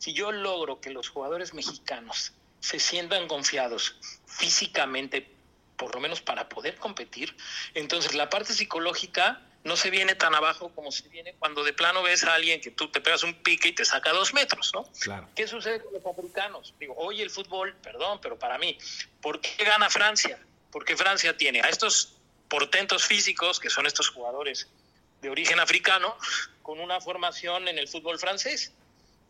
[0.00, 3.94] si yo logro que los jugadores mexicanos se sientan confiados
[4.26, 5.30] físicamente,
[5.76, 7.36] por lo menos para poder competir,
[7.74, 12.02] entonces la parte psicológica no se viene tan abajo como se viene cuando de plano
[12.02, 14.90] ves a alguien que tú te pegas un pique y te saca dos metros, ¿no?
[15.00, 15.28] Claro.
[15.36, 16.74] ¿Qué sucede con los africanos?
[16.80, 18.78] Digo, hoy el fútbol, perdón, pero para mí,
[19.20, 20.38] ¿por qué gana Francia?
[20.70, 22.14] Porque Francia tiene a estos
[22.48, 24.66] portentos físicos, que son estos jugadores
[25.20, 26.16] de origen africano,
[26.62, 28.72] con una formación en el fútbol francés.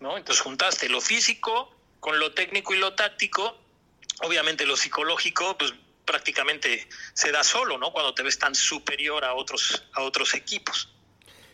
[0.01, 3.57] Entonces juntaste lo físico con lo técnico y lo táctico,
[4.23, 7.93] obviamente lo psicológico, pues prácticamente se da solo, ¿no?
[7.93, 10.89] Cuando te ves tan superior a otros, a otros equipos.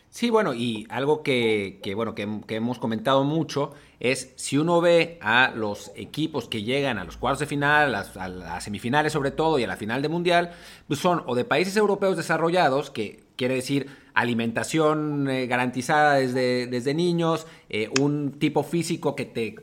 [0.09, 2.23] Sí, bueno, y algo que, bueno, que,
[2.55, 7.41] hemos comentado mucho es si uno ve a los equipos que llegan a los cuartos
[7.41, 10.55] de final, a las, semifinales sobre todo y a la final de mundial,
[10.87, 16.95] pues son o de países europeos desarrollados, que quiere decir alimentación eh, garantizada desde, desde
[16.95, 19.55] niños, eh, un tipo físico que te,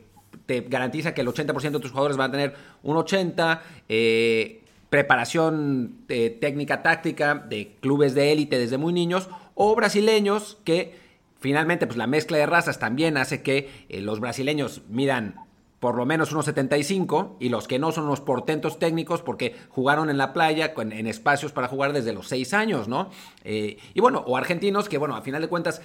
[0.45, 6.05] te, garantiza que el 80% de tus jugadores van a tener un 80%, eh, preparación
[6.07, 10.95] técnica táctica de clubes de élite desde muy niños, o brasileños que
[11.37, 15.44] finalmente pues la mezcla de razas también hace que los brasileños midan
[15.85, 20.09] por lo menos unos 75 y los que no son unos portentos técnicos porque jugaron
[20.09, 23.11] en la playa en, espacios para jugar desde los 6 años, ¿no?
[23.43, 25.83] Eh, y bueno, o argentinos que bueno, a final de cuentas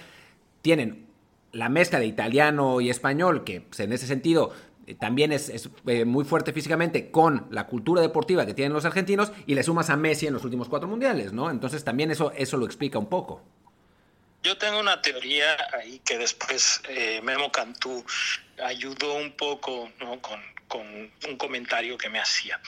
[0.63, 1.05] tienen
[1.51, 4.49] la mezcla de italiano y español que pues, en ese sentido
[4.87, 5.69] eh, también es,
[6.07, 9.97] muy fuerte físicamente con la cultura deportiva que tienen los argentinos y le sumas a
[9.97, 11.51] Messi en los últimos cuatro mundiales, ¿no?
[11.51, 13.43] Entonces también eso, eso lo explica un poco.
[14.43, 18.03] Yo tengo una teoría ahí que después eh, Memo Cantú
[18.63, 22.59] ayudó un poco con, un comentario que me hacía.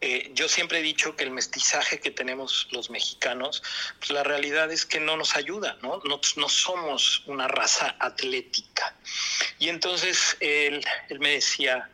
[0.00, 3.62] Eh, yo siempre he dicho que el mestizaje que tenemos los mexicanos,
[3.98, 6.00] pues la realidad es que no nos ayuda, ¿no?
[6.04, 8.96] No, no somos una raza atlética.
[9.58, 11.90] Y entonces él, él me decía,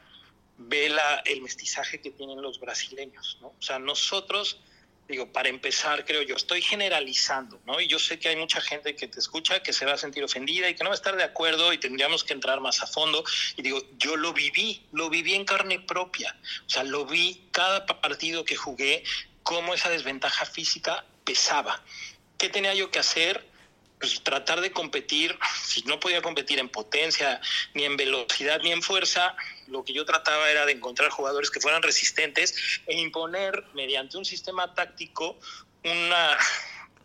[0.58, 3.48] ve el mestizaje que tienen los brasileños, ¿no?
[3.48, 4.60] O sea, nosotros
[5.08, 7.80] digo, para empezar, creo yo, estoy generalizando, ¿no?
[7.80, 10.24] Y yo sé que hay mucha gente que te escucha que se va a sentir
[10.24, 12.86] ofendida y que no va a estar de acuerdo y tendríamos que entrar más a
[12.86, 13.24] fondo.
[13.56, 16.36] Y digo, yo lo viví, lo viví en carne propia.
[16.66, 19.04] O sea, lo vi cada partido que jugué,
[19.42, 21.82] cómo esa desventaja física pesaba.
[22.36, 23.46] ¿Qué tenía yo que hacer?
[24.00, 27.40] Pues tratar de competir, si no podía competir en potencia,
[27.74, 29.36] ni en velocidad, ni en fuerza,
[29.68, 34.24] lo que yo trataba era de encontrar jugadores que fueran resistentes e imponer mediante un
[34.24, 35.38] sistema táctico
[35.84, 36.36] una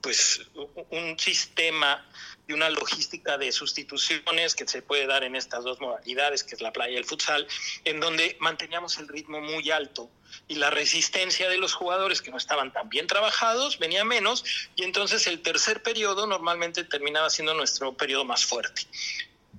[0.02, 0.42] pues
[0.90, 2.04] un sistema
[2.48, 6.62] y una logística de sustituciones que se puede dar en estas dos modalidades, que es
[6.62, 7.48] la playa y el futsal,
[7.86, 10.10] en donde manteníamos el ritmo muy alto
[10.48, 14.44] y la resistencia de los jugadores que no estaban tan bien trabajados venía menos
[14.76, 18.88] y entonces el tercer periodo normalmente terminaba siendo nuestro periodo más fuerte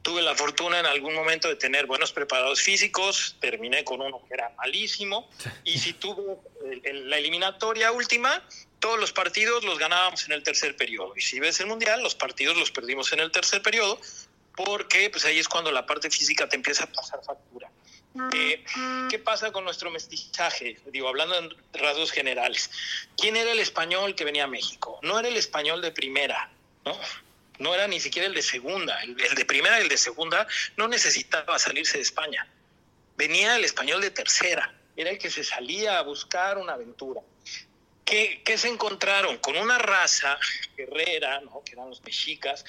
[0.02, 4.34] tuve la fortuna en algún momento de tener buenos preparados físicos, terminé con uno que
[4.34, 5.30] era malísimo,
[5.64, 8.46] y si tuvo la eliminatoria última,
[8.80, 12.14] todos los partidos los ganábamos en el tercer periodo, y si ves el Mundial, los
[12.14, 14.00] partidos los perdimos en el tercer periodo,
[14.56, 17.70] porque pues ahí es cuando la parte física te empieza a pasar factura.
[18.34, 18.62] Eh,
[19.08, 20.78] ¿Qué pasa con nuestro mestizaje?
[20.86, 22.70] Digo, hablando en rasgos generales.
[23.16, 24.98] ¿Quién era el español que venía a México?
[25.02, 26.50] No era el español de primera,
[26.84, 26.94] ¿no?
[27.62, 30.46] No era ni siquiera el de segunda, el, de primera y el de segunda
[30.76, 32.46] no necesitaba salirse de España.
[33.16, 37.20] Venía el español de tercera, era el que se salía a buscar una aventura.
[38.04, 39.38] ¿Qué, se encontraron?
[39.38, 40.38] Con una raza
[40.76, 41.62] guerrera, ¿no?
[41.64, 42.64] que eran los mexicas,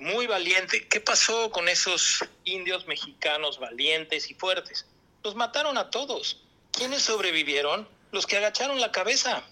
[0.00, 0.88] muy valiente.
[0.88, 4.86] ¿Qué pasó con esos indios mexicanos valientes y fuertes?
[5.22, 6.40] Los mataron a todos.
[6.72, 7.88] ¿Quiénes sobrevivieron?
[8.10, 9.44] Los que agacharon la cabeza,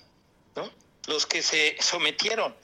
[0.57, 0.71] ¿no?
[1.07, 2.57] los que se sometieron.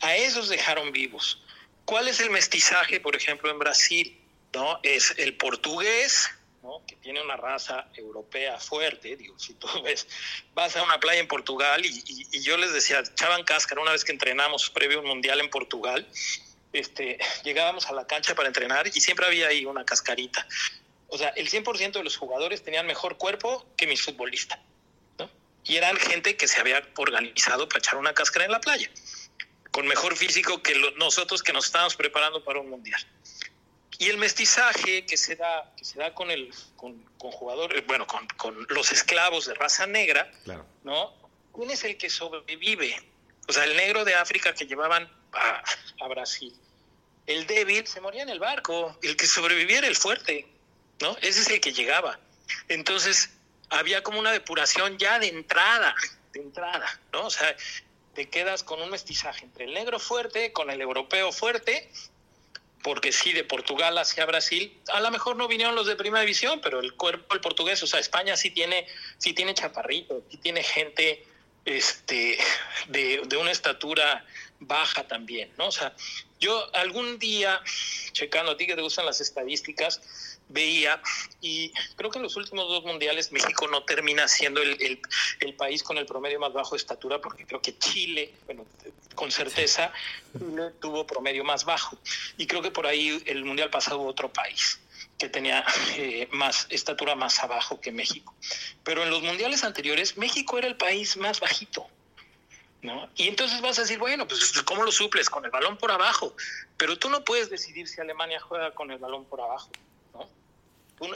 [0.00, 1.41] A esos dejaron vivos.
[1.84, 4.18] ¿Cuál es el mestizaje, por ejemplo, en Brasil?
[4.54, 4.78] ¿No?
[4.82, 6.30] Es el portugués,
[6.62, 6.82] ¿no?
[6.86, 9.16] que tiene una raza europea fuerte.
[9.16, 10.06] Digo, si tú ves,
[10.54, 14.12] vas a una playa en Portugal y, yo les decía, echaban cáscara una vez que
[14.12, 16.06] entrenamos previo a un mundial en Portugal.
[16.72, 20.46] Este, llegábamos a la cancha para entrenar y siempre había ahí una cascarita.
[21.08, 24.58] O sea, el 100% de los jugadores tenían mejor cuerpo que mis futbolistas.
[25.18, 25.28] ¿no?
[25.64, 28.90] Y eran gente que se había organizado para echar una cáscara en la playa
[29.72, 33.04] con mejor físico que nosotros que nos estábamos preparando para un mundial.
[33.98, 38.26] Y el mestizaje que se da, que se da con, el, con, jugadores, bueno, con,
[38.36, 40.30] con, los esclavos de raza negra,
[40.82, 41.14] ¿no?
[41.54, 42.96] ¿Quién es el que sobrevive?
[43.48, 45.62] O sea, el negro de África que llevaban a,
[46.00, 46.54] a Brasil.
[47.26, 50.46] El débil se moría en el barco, el que sobrevivía era el fuerte,
[51.00, 51.16] ¿no?
[51.18, 52.18] Ese es el que llegaba.
[52.68, 53.30] Entonces,
[53.70, 55.94] había como una depuración ya de entrada,
[56.32, 57.26] de entrada, ¿no?
[57.26, 57.54] O sea,
[58.14, 61.90] te quedas con un mestizaje entre el negro fuerte, con el europeo fuerte,
[62.82, 66.60] porque sí, de Portugal hacia Brasil, a lo mejor no vinieron los de primera división,
[66.62, 68.86] pero el cuerpo, el portugués, o sea, España sí tiene,
[69.18, 71.24] sí tiene chaparrito, sí tiene gente
[71.64, 72.38] este,
[72.88, 74.24] de, de una estatura
[74.58, 75.68] baja también, ¿no?
[75.68, 75.94] O sea,
[76.40, 77.60] yo algún día,
[78.12, 80.00] checando a ti que te gustan las estadísticas,
[80.52, 81.00] veía,
[81.40, 85.00] y creo que en los últimos dos mundiales México no termina siendo el,
[85.40, 88.66] el, país con el promedio más bajo de estatura, porque creo que Chile, bueno,
[89.14, 89.92] con certeza,
[90.80, 91.98] tuvo promedio más bajo.
[92.36, 94.80] Y creo que por ahí el mundial pasado hubo otro país
[95.18, 95.64] que tenía
[95.96, 98.34] eh, más estatura más abajo que México.
[98.82, 101.86] Pero en los mundiales anteriores, México era el país más bajito.
[102.82, 103.08] ¿no?
[103.14, 105.30] Y entonces vas a decir, bueno, pues ¿cómo lo suples?
[105.30, 106.34] Con el balón por abajo.
[106.76, 109.70] Pero tú no puedes decidir si Alemania juega con el balón por abajo,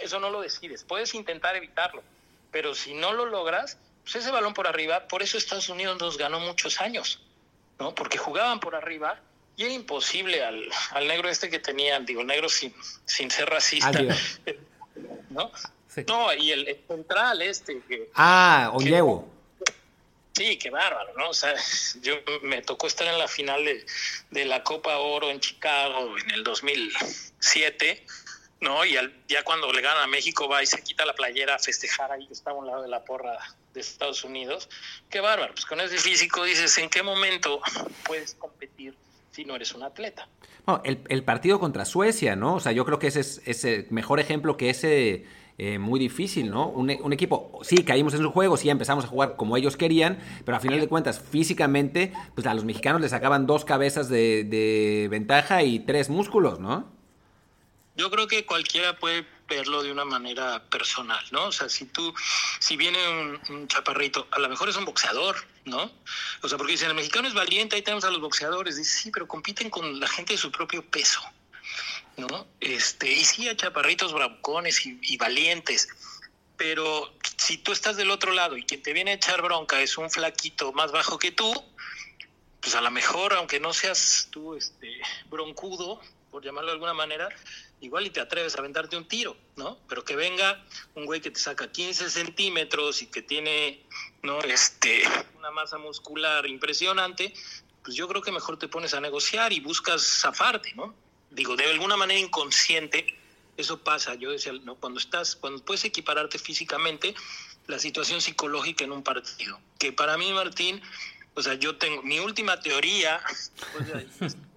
[0.02, 0.84] eso no lo decides.
[0.84, 2.02] Puedes intentar evitarlo,
[2.50, 6.16] pero si no lo logras, pues ese balón por arriba, por eso Estados Unidos nos
[6.16, 7.20] ganó muchos años,
[7.78, 7.94] ¿no?
[7.94, 9.20] Porque jugaban por arriba
[9.56, 13.92] y era imposible al, al negro este que tenían, digo, negro sin, sin ser racista,
[15.30, 15.50] ¿no?
[16.08, 17.80] No, y el, central este.
[17.88, 18.70] Que, ah.
[20.32, 21.30] Sí, qué bárbaro, ¿no?
[21.30, 21.54] O sea,
[22.02, 23.86] yo me tocó estar en la final de,
[24.30, 28.04] de la Copa Oro en Chicago en el 2007,
[28.60, 28.84] ¿no?
[28.84, 28.96] Y
[29.28, 32.26] ya cuando le gana a México va y se quita la playera a festejar ahí
[32.26, 33.38] que está a un lado de la porra
[33.74, 34.68] de Estados Unidos.
[35.10, 37.60] Qué bárbaro, pues con ese físico dices, ¿en qué momento
[38.06, 38.96] puedes competir
[39.30, 40.28] si no eres un atleta?
[40.64, 42.54] Bueno, el, el partido contra Suecia, ¿no?
[42.54, 45.26] O sea, yo creo que ese es, es el mejor ejemplo que ese
[45.58, 46.68] eh, muy difícil, ¿no?
[46.68, 50.58] Un, equipo, sí, caímos en su juego, sí, empezamos a jugar como ellos querían, pero
[50.58, 55.62] a final de cuentas, físicamente, pues a los mexicanos les sacaban dos cabezas de, ventaja
[55.62, 56.92] y tres músculos, ¿no?
[57.96, 61.46] Yo creo que cualquiera puede verlo de una manera personal, ¿no?
[61.46, 62.14] O sea, si tú,
[62.58, 62.98] si viene
[63.48, 65.90] un, chaparrito, a lo mejor es un boxeador, ¿no?
[66.42, 69.10] O sea, porque dicen, el mexicano es valiente, ahí tenemos a los boxeadores, dice, sí,
[69.10, 71.20] pero compiten con la gente de su propio peso.
[72.16, 72.46] ¿no?
[72.60, 75.88] Este, y sí, a chaparritos bravucones y, valientes,
[76.56, 79.98] pero si tú estás del otro lado y quien te viene a echar bronca es
[79.98, 81.52] un flaquito más bajo que tú,
[82.60, 87.28] pues a lo mejor, aunque no seas tú este, broncudo, por llamarlo de alguna manera,
[87.80, 89.78] igual y te atreves a aventarte un tiro, ¿no?
[89.88, 93.82] Pero que venga un güey que te saca 15 centímetros y que tiene,
[94.22, 94.40] ¿no?
[94.40, 95.02] Este,
[95.38, 97.32] una masa muscular impresionante,
[97.84, 100.94] pues yo creo que mejor te pones a negociar y buscas zafarte, ¿no?
[101.30, 103.06] digo, de alguna manera inconsciente,
[103.56, 104.14] eso pasa.
[104.14, 104.76] Yo decía, ¿no?
[104.76, 107.14] cuando estás, cuando puedes equipararte físicamente,
[107.66, 109.60] la situación psicológica en un partido.
[109.78, 110.80] Que para mí, Martín,
[111.34, 113.20] o sea, yo tengo mi última teoría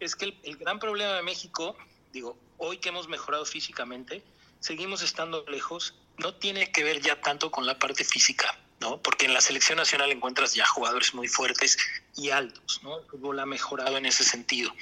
[0.00, 1.76] es que el, gran problema de México,
[2.12, 4.22] digo, hoy que hemos mejorado físicamente,
[4.60, 9.00] seguimos estando lejos, no tiene que ver ya tanto con la parte física, ¿no?
[9.02, 11.78] Porque en la selección nacional encuentras ya jugadores muy fuertes
[12.16, 12.98] y altos, ¿no?
[12.98, 14.72] El fútbol ha mejorado en ese sentido.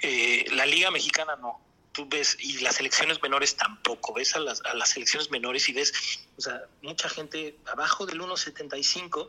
[0.00, 1.60] Eh, la Liga Mexicana no.
[1.92, 5.74] Tú ves, y las selecciones menores tampoco, ves a las, a las selecciones menores y
[5.74, 5.92] ves,
[6.38, 9.28] o sea, mucha gente abajo del 1.75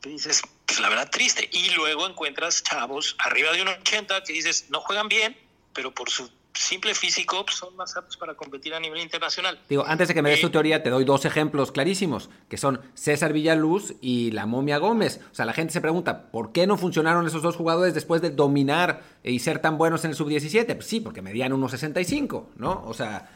[0.00, 1.48] que dices, pues la verdad triste.
[1.52, 5.36] Y luego encuentras chavos arriba de 1.80 que dices, no juegan bien,
[5.72, 9.60] pero por su simple físico pues, son más aptos para competir a nivel internacional.
[9.68, 12.80] Digo, antes de que me des tu teoría, te doy dos ejemplos clarísimos, que son
[12.94, 15.20] César Villaluz y la momia Gómez.
[15.30, 18.30] O sea, la gente se pregunta, ¿por qué no funcionaron esos dos jugadores después de
[18.30, 20.74] dominar y ser tan buenos en el sub-17?
[20.74, 22.82] Pues sí, porque medían 1.65, ¿no?
[22.86, 23.30] O sea,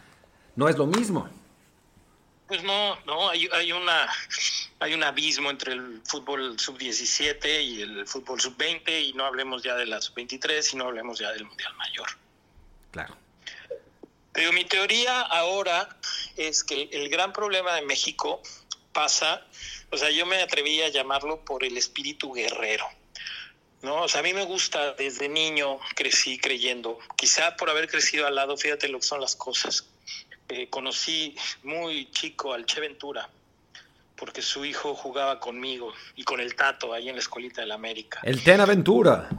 [0.56, 1.28] no es lo mismo.
[2.52, 4.06] Pues no, no, hay, hay, una,
[4.78, 9.74] hay un abismo entre el fútbol sub-17 y el fútbol sub-20 y no hablemos ya
[9.74, 12.08] de la sub-23 y no hablemos ya del Mundial Mayor.
[12.90, 13.16] Claro.
[14.34, 15.96] Pero mi teoría ahora
[16.36, 18.42] es que el gran problema de México
[18.92, 19.46] pasa,
[19.90, 22.86] o sea, yo me atreví a llamarlo por el espíritu guerrero.
[23.80, 24.02] ¿no?
[24.02, 28.34] O sea, a mí me gusta, desde niño crecí creyendo, quizá por haber crecido al
[28.34, 29.86] lado, fíjate lo que son las cosas.
[30.54, 33.26] Eh, conocí muy chico al Che Ventura,
[34.14, 37.76] porque su hijo jugaba conmigo y con el Tato ahí en la escuelita de la
[37.76, 38.20] América.
[38.22, 39.30] El Tena Ventura.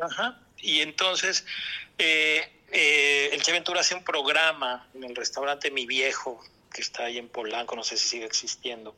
[0.00, 0.40] Ajá.
[0.58, 1.44] Y entonces,
[1.98, 6.40] eh, eh, el Che Ventura hace un programa en el restaurante Mi Viejo,
[6.72, 8.94] que está ahí en Polanco, no sé si sigue existiendo,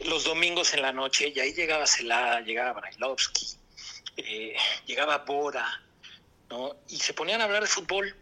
[0.00, 3.46] los domingos en la noche, y ahí llegaba Celada, llegaba Brailovsky,
[4.18, 5.80] eh, llegaba Bora,
[6.50, 6.76] ¿no?
[6.90, 8.14] Y se ponían a hablar de fútbol.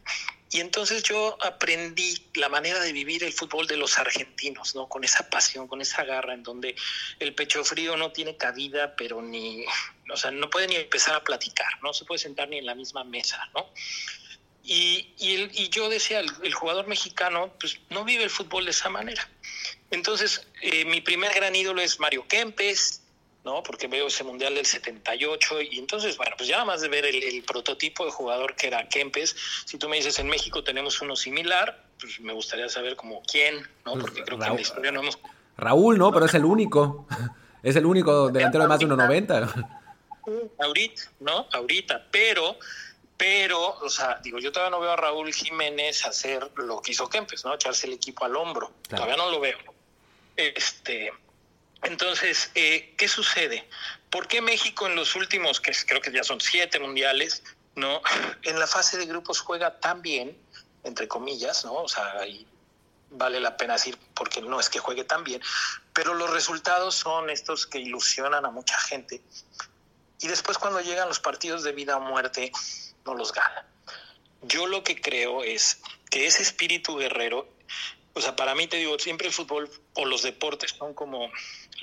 [0.52, 4.86] Y entonces yo aprendí la manera de vivir el fútbol de los argentinos, ¿no?
[4.86, 6.76] Con esa pasión, con esa garra, en donde
[7.20, 9.64] el pecho frío no tiene cabida, pero ni,
[10.12, 12.74] o sea, no puede ni empezar a platicar, no se puede sentar ni en la
[12.74, 13.66] misma mesa, ¿no?
[14.62, 19.28] Y, y, yo decía, el, jugador mexicano pues, no vive el fútbol de esa manera.
[19.90, 23.01] Entonces, eh, mi primer gran ídolo es Mario Kempes,
[23.44, 23.62] ¿no?
[23.62, 27.04] Porque veo ese Mundial del 78 y entonces, bueno, pues ya nada más de ver
[27.06, 31.16] el, prototipo de jugador que era Kempes, si tú me dices en México tenemos uno
[31.16, 33.92] similar, pues me gustaría saber como quién, ¿no?
[33.92, 35.18] Pues Porque creo que en la historia no hemos...
[35.56, 36.12] Raúl, ¿no?
[36.12, 37.06] Pero es el único.
[37.62, 39.80] Es el único delantero de más de 1.90.
[40.58, 41.46] Ahorita, ¿no?
[41.52, 42.56] Ahorita, pero
[43.22, 47.08] pero, o sea, digo, yo todavía no veo a Raúl Jiménez hacer lo que hizo
[47.08, 47.54] Kempes, ¿no?
[47.54, 48.72] Echarse el equipo al hombro.
[48.88, 49.58] Todavía no lo veo.
[50.34, 51.12] Este,
[51.82, 53.68] entonces, eh, ¿qué sucede?
[54.10, 57.42] ¿Por qué México en los últimos, que creo que ya son siete mundiales,
[57.74, 58.00] ¿no?
[58.42, 60.36] En la fase de grupos juega tan bien,
[60.84, 61.74] entre comillas, ¿no?
[61.74, 62.46] O sea, hay
[63.12, 65.40] vale la pena decir porque no es que juegue tan bien,
[65.92, 69.20] pero los resultados son estos que ilusionan a mucha gente.
[70.20, 72.52] Y después cuando llegan los partidos de vida o muerte,
[73.04, 73.66] no los gana.
[74.42, 77.48] Yo lo que creo es que ese espíritu guerrero,
[78.14, 81.30] o sea, para mí te digo, siempre el fútbol o los deportes son como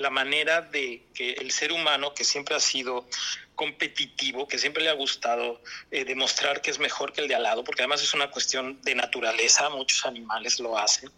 [0.00, 3.06] la manera de que el ser humano, que siempre ha sido
[3.54, 5.60] competitivo, que siempre le ha gustado
[5.90, 8.80] eh, demostrar que es mejor que el de al lado, porque además es una cuestión
[8.80, 11.10] de naturaleza, muchos animales lo hacen.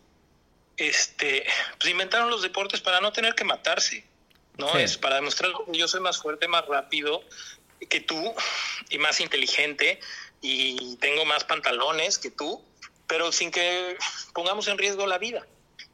[0.77, 1.47] Este,
[1.79, 4.05] pues inventaron los deportes para no tener que matarse,
[4.59, 4.77] ¿no?
[4.77, 7.23] Es para demostrar que yo soy más fuerte, más rápido
[7.88, 8.35] que tú
[8.90, 10.01] y más inteligente
[10.40, 12.64] y tengo más pantalones que tú,
[13.07, 13.97] pero sin que
[14.33, 15.47] pongamos en riesgo la vida.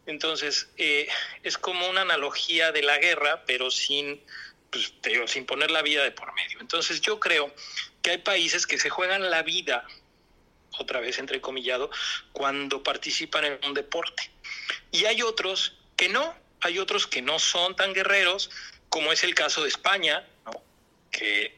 [0.09, 1.07] Entonces, eh,
[1.43, 4.25] es como una analogía de la guerra, pero sin,
[4.71, 4.95] pues,
[5.27, 6.61] sin poner la vida de por medio.
[6.61, 7.55] Entonces, yo creo
[8.01, 9.87] que hay países que se juegan la vida,
[10.79, 11.91] otra vez entrecomillado,
[12.33, 14.31] cuando participan en un deporte.
[14.93, 18.51] Y hay otros que no, hay otros que no son tan guerreros,
[18.89, 20.27] como es el caso de España,
[21.11, 21.58] que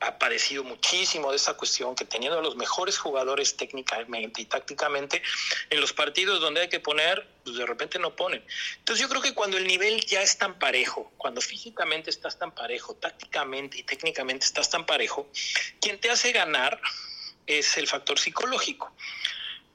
[0.00, 5.22] ha padecido muchísimo de esa cuestión, que teniendo a los mejores jugadores técnicamente y tácticamente,
[5.70, 8.44] en los partidos donde hay que poner, pues de repente no ponen.
[8.78, 12.52] Entonces yo creo que cuando el nivel ya es tan parejo, cuando físicamente estás tan
[12.52, 15.28] parejo, tácticamente y técnicamente estás tan parejo,
[15.80, 16.80] quien te hace ganar
[17.46, 18.92] es el factor psicológico.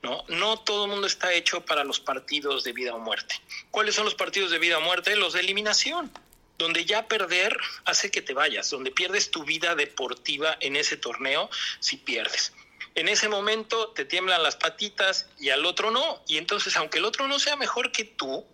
[0.02, 0.24] ¿no?
[0.30, 3.36] No todo el mundo está hecho para los partidos de vida o muerte.
[3.70, 5.16] ¿Cuáles son los partidos de vida o muerte?
[5.16, 6.12] Los de eliminación
[6.62, 11.50] donde ya perder hace que te vayas, donde pierdes tu vida deportiva en ese torneo
[11.80, 12.54] si pierdes.
[12.93, 16.21] En ese momento te tiemblan las patitas y al otro no.
[16.28, 18.45] Y entonces, aunque el otro no sea mejor que tú,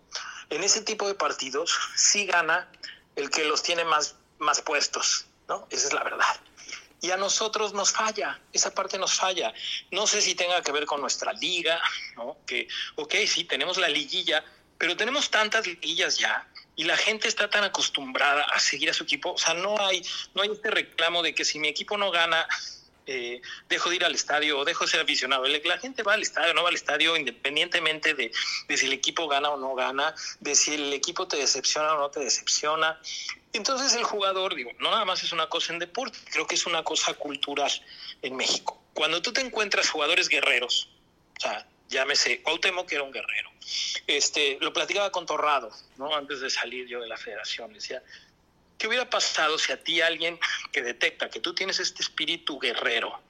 [0.48, 2.70] en ese tipo de partidos sí gana
[3.14, 5.66] el que los tiene más, más puestos, ¿no?
[5.70, 6.40] Esa es la verdad.
[7.02, 9.52] Y a nosotros nos falla, esa parte nos falla.
[9.90, 11.80] No sé si tenga que ver con nuestra liga,
[12.16, 12.38] ¿no?
[12.46, 14.42] Que, ok, sí, tenemos la liguilla,
[14.78, 19.02] pero tenemos tantas liguillas ya y la gente está tan acostumbrada a seguir a su
[19.02, 20.00] equipo, o sea, no hay,
[20.34, 22.46] no hay este reclamo de que si mi equipo no gana,
[23.04, 25.44] eh, dejo de ir al estadio o dejo de ser aficionado.
[25.44, 28.30] La gente va al estadio, no va al estadio independientemente de,
[28.68, 31.98] de, si el equipo gana o no gana, de si el equipo te decepciona o
[31.98, 33.00] no te decepciona.
[33.52, 36.64] Entonces el jugador, digo, no nada más es una cosa en deporte, creo que es
[36.64, 37.72] una cosa cultural
[38.22, 38.80] en México.
[38.94, 40.88] Cuando tú te encuentras jugadores guerreros,
[41.38, 43.50] o sea, llámese Cuauhtémoc que era un guerrero.
[44.06, 46.14] Este, lo platicaba con Torrado, ¿no?
[46.14, 48.02] Antes de salir yo de la federación, decía,
[48.78, 50.38] ¿qué hubiera pasado si a ti alguien
[50.72, 53.20] que detecta que tú tienes este espíritu guerrero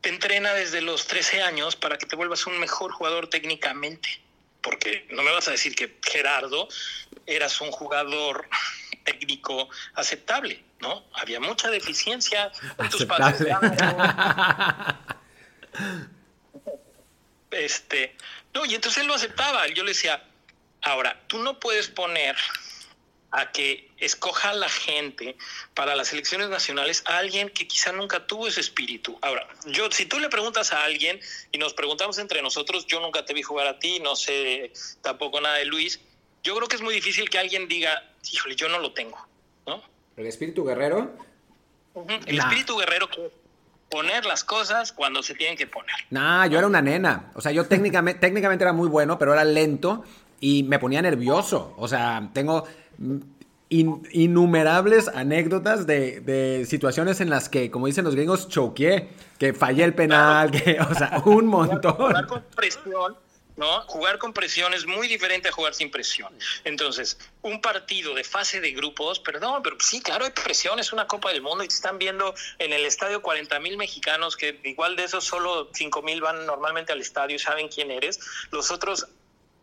[0.00, 4.08] te entrena desde los 13 años para que te vuelvas un mejor jugador técnicamente?
[4.60, 6.68] Porque no me vas a decir que Gerardo
[7.26, 8.48] eras un jugador
[9.04, 11.04] técnico aceptable, ¿no?
[11.14, 13.06] Había mucha deficiencia en tus
[17.50, 18.14] Este,
[18.54, 19.66] no, y entonces él lo aceptaba.
[19.68, 20.22] Yo le decía,
[20.82, 22.36] ahora, tú no puedes poner
[23.30, 25.36] a que escoja la gente
[25.74, 29.18] para las elecciones nacionales a alguien que quizá nunca tuvo ese espíritu.
[29.20, 31.20] Ahora, yo si tú le preguntas a alguien
[31.52, 35.40] y nos preguntamos entre nosotros, yo nunca te vi jugar a ti, no sé tampoco
[35.40, 36.00] nada de Luis,
[36.42, 39.18] yo creo que es muy difícil que alguien diga, híjole, yo no lo tengo,
[39.66, 39.82] ¿no?
[40.16, 41.14] ¿El espíritu guerrero?
[42.26, 43.30] El espíritu guerrero que
[43.90, 45.94] poner las cosas cuando se tienen que poner.
[46.10, 47.30] Nah, yo era una nena.
[47.34, 50.04] O sea, yo técnicamente, técnicamente era muy bueno, pero era lento
[50.40, 51.74] y me ponía nervioso.
[51.76, 52.64] O sea, tengo
[53.70, 59.94] innumerables anécdotas de, situaciones en las que, como dicen los gringos, choqué, que fallé el
[59.94, 62.26] penal, que, o sea, un montón.
[62.26, 63.27] con presión
[63.58, 63.82] ¿no?
[63.82, 66.32] Jugar con presión es muy diferente a jugar sin presión.
[66.64, 71.08] Entonces, un partido de fase de grupos, perdón, pero sí, claro, hay presión, es una
[71.08, 74.94] Copa del Mundo y te están viendo en el estadio 40 mil mexicanos, que igual
[74.94, 78.20] de esos solo 5 mil van normalmente al estadio y saben quién eres.
[78.52, 79.08] Los otros,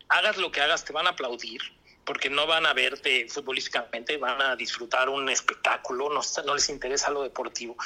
[0.08, 1.62] hagas lo que hagas, te van a aplaudir
[2.04, 7.10] porque no van a verte futbolísticamente, van a disfrutar un espectáculo, no, no les interesa
[7.10, 7.76] lo deportivo.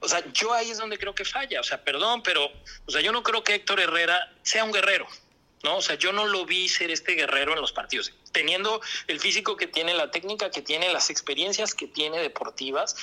[0.00, 1.60] O sea, yo ahí es donde creo que falla.
[1.60, 2.50] O sea, perdón, pero,
[2.86, 5.06] o sea, yo no creo que Héctor Herrera sea un guerrero.
[5.62, 5.76] ¿no?
[5.76, 8.12] O sea, yo no lo vi ser este guerrero en los partidos.
[8.32, 12.96] Teniendo el físico que tiene, la técnica que tiene, las experiencias que tiene deportivas,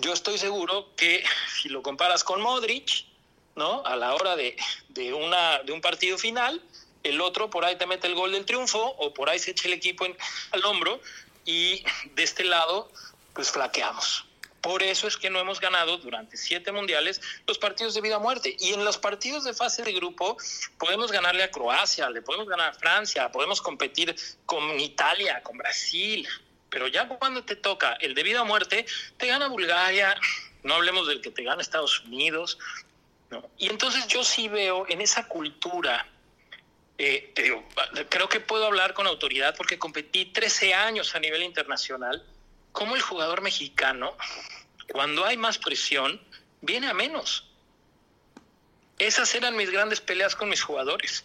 [0.00, 1.24] yo estoy seguro que
[1.62, 3.06] si lo comparas con Modric,
[3.54, 3.84] ¿no?
[3.86, 4.56] A la hora de,
[4.88, 6.60] de, una, de un partido final,
[7.04, 9.68] el otro por ahí te mete el gol del triunfo o por ahí se echa
[9.68, 10.04] el equipo
[10.50, 11.00] al hombro
[11.44, 12.90] y de este lado,
[13.34, 14.24] pues flaqueamos.
[14.64, 18.20] Por eso es que no hemos ganado durante siete mundiales los partidos de vida o
[18.20, 18.56] muerte.
[18.58, 20.38] Y en los partidos de fase de grupo
[20.78, 26.26] podemos ganarle a Croacia, le podemos ganar a Francia, podemos competir con Italia, con Brasil.
[26.70, 28.86] Pero ya cuando te toca el de vida o muerte,
[29.18, 30.18] te gana Bulgaria,
[30.62, 32.56] no hablemos del que te gana Estados Unidos.
[33.58, 36.08] Y entonces yo sí veo en esa cultura
[36.96, 37.34] Eh,
[38.08, 42.24] creo que puedo hablar con autoridad porque competí 13 años a nivel internacional.
[42.74, 44.16] Como el jugador mexicano,
[44.92, 46.20] cuando hay más presión,
[46.60, 47.48] viene a menos.
[48.98, 51.24] Esas eran mis grandes peleas con mis jugadores,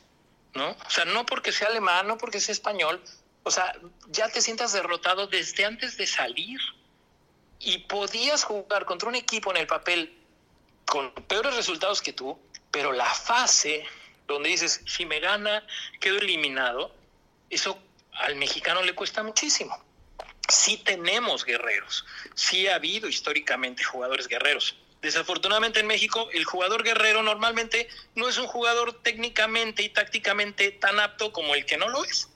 [0.53, 0.69] ¿no?
[0.69, 3.01] O sea, no porque sea alemán, no porque sea español,
[3.41, 3.73] o sea,
[4.09, 6.59] ya te sientas derrotado desde antes de salir
[7.57, 10.15] y podías jugar contra un equipo en el papel
[10.85, 12.39] con peores resultados que tú,
[12.69, 13.83] pero la fase
[14.27, 15.65] donde dices, si me gana,
[15.99, 16.93] quedo eliminado,
[17.49, 17.79] eso
[18.13, 19.88] al mexicano le cuesta muchísimo.
[20.49, 24.75] Sí tenemos guerreros, sí ha habido históricamente jugadores guerreros.
[25.01, 30.99] Desafortunadamente en México el jugador guerrero normalmente no es un jugador técnicamente y tácticamente tan
[30.99, 32.29] apto como el que no lo es.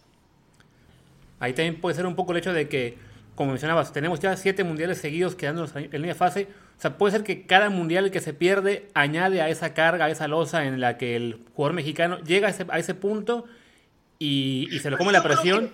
[1.40, 2.98] Ahí también puede ser un poco el hecho de que,
[3.36, 6.48] como mencionabas, tenemos ya siete mundiales seguidos quedándonos en línea de fase.
[6.78, 10.10] O sea, puede ser que cada mundial que se pierde añade a esa carga, a
[10.10, 13.46] esa losa en la que el jugador mexicano llega a ese, a ese punto
[14.20, 15.70] y, se lo come la presión.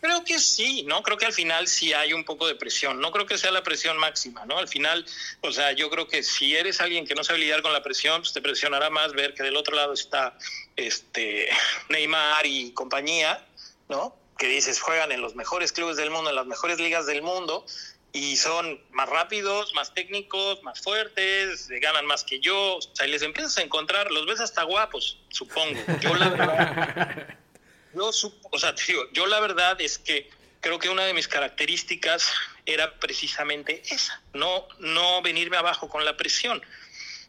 [0.00, 1.02] Creo que sí, ¿no?
[1.02, 3.00] Creo que al final sí hay un poco de presión.
[3.00, 4.58] No creo que sea la presión máxima, ¿no?
[4.58, 5.04] Al final,
[5.40, 8.20] o sea, yo creo que si eres alguien que no sabe lidiar con la presión,
[8.20, 10.38] pues te presionará más ver que del otro lado está
[10.76, 11.48] este
[11.88, 13.44] Neymar y compañía,
[13.88, 14.14] ¿no?
[14.38, 17.66] que dices juegan en los mejores clubes del mundo, en las mejores ligas del mundo,
[18.12, 23.10] y son más rápidos, más técnicos, más fuertes, ganan más que yo, o sea, y
[23.10, 25.78] les empiezas a encontrar, los ves hasta guapos, supongo.
[26.00, 27.26] Yo la verdad,
[27.94, 28.10] yo,
[28.50, 30.30] o sea, digo, yo la verdad es que
[30.60, 32.32] creo que una de mis características
[32.66, 36.62] era precisamente esa, no, no venirme abajo con la presión,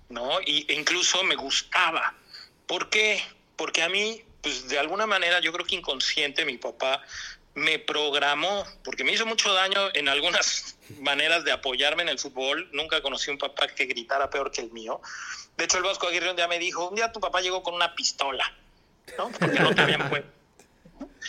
[0.10, 0.42] ¿no?
[0.42, 2.16] Y, e incluso me gustaba.
[2.68, 3.24] ¿Por qué?
[3.56, 7.02] Porque a mí pues de alguna manera yo creo que inconsciente mi papá
[7.56, 12.70] me programó, porque me hizo mucho daño en algunas maneras de apoyarme en el fútbol.
[12.72, 15.02] Nunca conocí un papá que gritara peor que el mío.
[15.58, 17.74] De hecho, el Vasco Aguirre un día me dijo, un día tu papá llegó con
[17.74, 18.54] una pistola,
[19.18, 19.30] ¿no?
[19.30, 20.30] Porque no te habían puesto.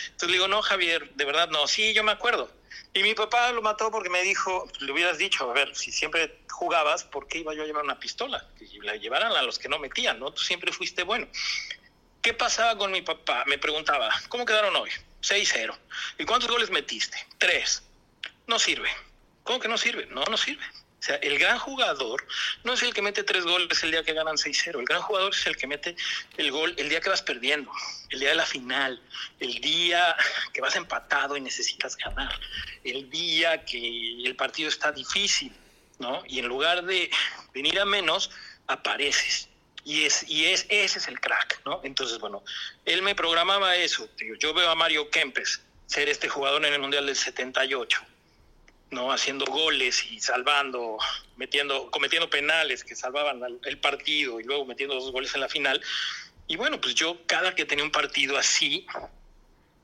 [0.04, 1.66] Entonces le digo, no, Javier, de verdad no.
[1.66, 2.50] Sí, yo me acuerdo.
[2.92, 6.40] Y mi papá lo mató porque me dijo, le hubieras dicho, a ver, si siempre
[6.48, 8.48] jugabas, ¿por qué iba yo a llevar una pistola?
[8.58, 10.32] Que la llevaran a los que no metían, ¿no?
[10.32, 11.28] Tú siempre fuiste bueno.
[12.22, 13.44] ¿Qué pasaba con mi papá?
[13.46, 14.90] Me preguntaba, ¿cómo quedaron hoy?
[15.22, 15.74] 6-0.
[16.18, 17.16] ¿Y cuántos goles metiste?
[17.38, 17.82] Tres.
[18.46, 18.90] No sirve.
[19.42, 20.06] ¿Cómo que no sirve?
[20.06, 20.64] No, no sirve.
[21.00, 22.26] O sea, el gran jugador
[22.62, 24.80] no es el que mete tres goles el día que ganan 6-0.
[24.80, 25.96] El gran jugador es el que mete
[26.36, 27.72] el gol el día que vas perdiendo,
[28.10, 29.00] el día de la final,
[29.38, 30.14] el día
[30.52, 32.38] que vas empatado y necesitas ganar,
[32.84, 35.52] el día que el partido está difícil,
[35.98, 36.22] ¿no?
[36.26, 37.10] Y en lugar de
[37.54, 38.30] venir a menos,
[38.66, 39.48] apareces.
[39.82, 41.80] Y, es, y es, ese es el crack, ¿no?
[41.82, 42.44] Entonces, bueno,
[42.84, 44.06] él me programaba eso.
[44.38, 48.00] Yo veo a Mario Kempes ser este jugador en el Mundial del 78,
[48.90, 49.12] ¿no?
[49.12, 50.98] Haciendo goles y salvando,
[51.36, 55.80] metiendo, cometiendo penales que salvaban el partido y luego metiendo dos goles en la final.
[56.46, 58.86] Y bueno, pues yo cada que tenía un partido así,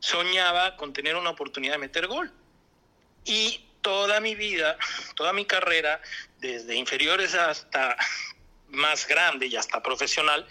[0.00, 2.32] soñaba con tener una oportunidad de meter gol.
[3.24, 4.76] Y toda mi vida,
[5.14, 6.00] toda mi carrera,
[6.38, 7.96] desde inferiores hasta
[8.68, 10.46] más grande y hasta profesional,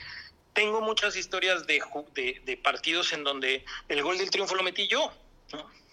[0.54, 1.82] tengo muchas historias de,
[2.46, 5.12] de, partidos en donde el gol del triunfo lo metí yo,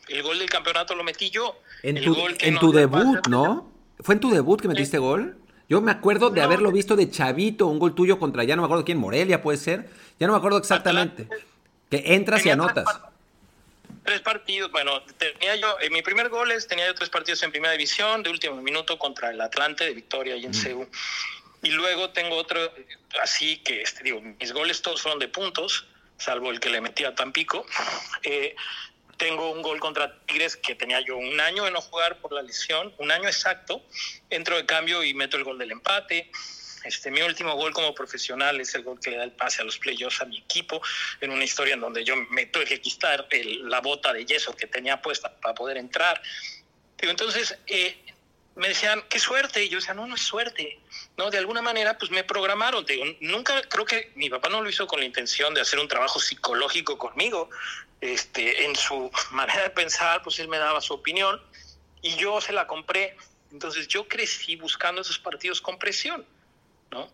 [0.09, 1.61] el gol del campeonato lo metí yo.
[1.83, 3.71] En tu, en tu debut, ¿no?
[4.01, 5.37] ¿Fue en tu debut que metiste gol?
[5.69, 8.67] Yo me acuerdo de haberlo visto de chavito, un gol tuyo contra, ya no me
[8.67, 9.89] acuerdo quién, Morelia puede ser,
[10.19, 11.29] ya no me acuerdo exactamente.
[11.91, 12.85] Que entras y anotas.
[14.05, 17.53] Tres, partidos, bueno, tenía yo, en mi primer gol es, tenía yo tres partidos en
[17.53, 20.87] primera división, de último minuto contra el Atlante de Victoria y en mm.
[21.63, 22.61] Y luego tengo otro,
[23.23, 25.87] así que, este, digo, mis goles todos fueron de puntos,
[26.19, 27.65] salvo el que le metí a Tampico.
[28.25, 28.55] Eh,
[29.23, 32.43] tengo un gol contra Tigres que tenía yo un año de no jugar por la
[32.43, 33.81] lesión, un año exacto.
[34.31, 36.29] Entro de cambio y meto el gol del empate.
[36.83, 39.65] Este, mi último gol como profesional es el gol que le da el pase a
[39.65, 40.83] los playoffs a mi equipo,
[41.21, 43.29] en una historia en donde yo me tuve que quitar
[43.61, 46.21] la bota de yeso que tenía puesta para poder entrar.
[46.99, 47.97] Entonces, eh,
[48.57, 49.63] me decían, qué suerte.
[49.63, 50.81] Y yo decía, no, no es suerte.
[51.17, 52.85] No, de alguna manera, pues me programaron.
[52.85, 55.87] Digo, nunca creo que mi papá no lo hizo con la intención de hacer un
[55.87, 57.51] trabajo psicológico conmigo.
[58.03, 61.41] Este, en su manera de pensar, pues él me daba su opinión
[62.03, 63.17] y yo se la compré.
[63.51, 66.27] Entonces yo crecí buscando esos partidos con presión,
[66.91, 67.09] ¿no?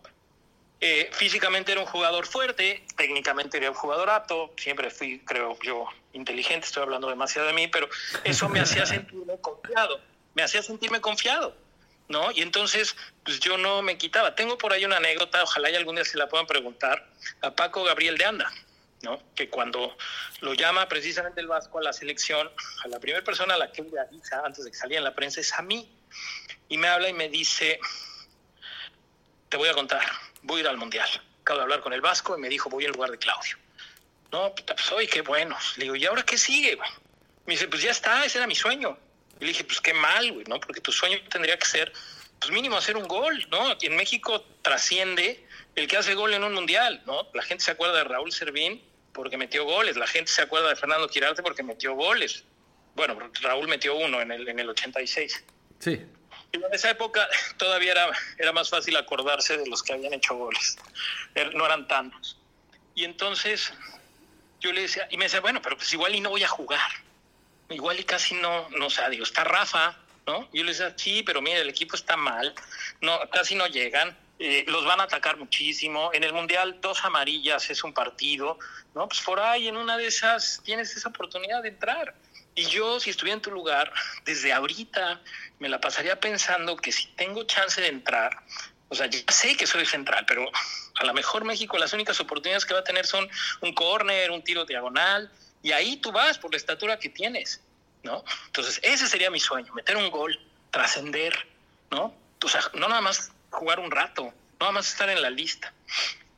[0.81, 5.85] Eh, físicamente era un jugador fuerte, técnicamente era un jugador apto, siempre fui, creo yo,
[6.13, 7.89] inteligente, estoy hablando demasiado de mí, pero
[8.23, 10.01] eso me hacía sentirme confiado
[10.33, 11.55] me hacía sentirme confiado,
[12.07, 12.31] ¿no?
[12.31, 14.35] Y entonces, pues yo no me quitaba.
[14.35, 17.07] Tengo por ahí una anécdota, ojalá y algún día se la puedan preguntar,
[17.41, 18.51] a Paco Gabriel de Anda,
[19.01, 19.21] ¿no?
[19.35, 19.97] Que cuando
[20.41, 22.49] lo llama precisamente el Vasco a la selección,
[22.83, 25.15] a la primera persona a la que le avisa antes de que saliera en la
[25.15, 25.89] prensa es a mí.
[26.67, 27.79] Y me habla y me dice,
[29.49, 30.03] te voy a contar,
[30.43, 31.09] voy a ir al Mundial.
[31.41, 33.57] Acabo de hablar con el Vasco y me dijo, voy en lugar de Claudio.
[34.31, 35.57] No, pues hoy qué bueno.
[35.77, 36.77] Le digo, ¿y ahora qué sigue?
[37.45, 38.97] Me dice, pues ya está, ese era mi sueño.
[39.39, 40.59] Y le dije, pues qué mal, güey, ¿no?
[40.59, 41.91] Porque tu sueño tendría que ser,
[42.37, 43.75] pues mínimo hacer un gol, ¿no?
[43.81, 45.43] En México trasciende
[45.75, 47.27] el que hace gol en un mundial, ¿no?
[47.33, 48.83] La gente se acuerda de Raúl Servín
[49.13, 52.43] porque metió goles, la gente se acuerda de Fernando Quirarte porque metió goles.
[52.95, 55.43] Bueno, Raúl metió uno en el, en el 86.
[55.79, 56.01] Sí.
[56.51, 60.35] Y en esa época todavía era, era más fácil acordarse de los que habían hecho
[60.35, 60.77] goles.
[61.35, 62.37] Er, no eran tantos.
[62.95, 63.71] Y entonces
[64.59, 66.91] yo le decía, y me decía, bueno, pero pues igual y no voy a jugar.
[67.69, 70.49] Igual y casi no, no o sea, digo, está Rafa, ¿no?
[70.51, 72.53] Y yo le decía, sí, pero mire, el equipo está mal,
[72.99, 76.11] no, casi no llegan, eh, los van a atacar muchísimo.
[76.13, 78.57] En el Mundial, dos amarillas es un partido,
[78.95, 79.07] ¿no?
[79.09, 82.15] Pues por ahí, en una de esas, tienes esa oportunidad de entrar.
[82.55, 83.91] Y yo, si estuviera en tu lugar,
[84.25, 85.21] desde ahorita
[85.59, 88.31] me la pasaría pensando que si tengo chance de entrar,
[88.87, 90.45] o sea, ya sé que soy central, pero
[90.95, 93.29] a lo mejor México las únicas oportunidades que va a tener son
[93.61, 95.29] un córner, un tiro diagonal,
[95.61, 97.61] y ahí tú vas por la estatura que tienes,
[98.03, 98.23] ¿no?
[98.45, 100.39] Entonces, ese sería mi sueño, meter un gol,
[100.71, 101.45] trascender,
[101.91, 102.15] ¿no?
[102.41, 105.73] O sea, no nada más jugar un rato, nada más estar en la lista.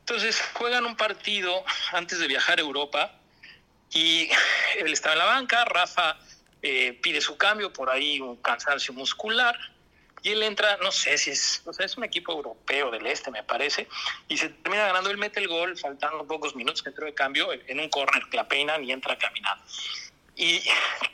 [0.00, 3.12] Entonces, juegan un partido antes de viajar a Europa
[3.90, 4.28] y
[4.78, 6.18] él estaba en la banca, Rafa
[6.62, 9.56] eh, pide su cambio, por ahí un cansancio muscular,
[10.22, 13.30] y él entra, no sé si es, o sea, es un equipo europeo del este,
[13.30, 13.88] me parece,
[14.28, 17.48] y se termina ganando, él mete el gol, faltando pocos minutos que entró de cambio,
[17.52, 19.64] en un córner que la peinan y entra caminando.
[20.36, 20.62] Y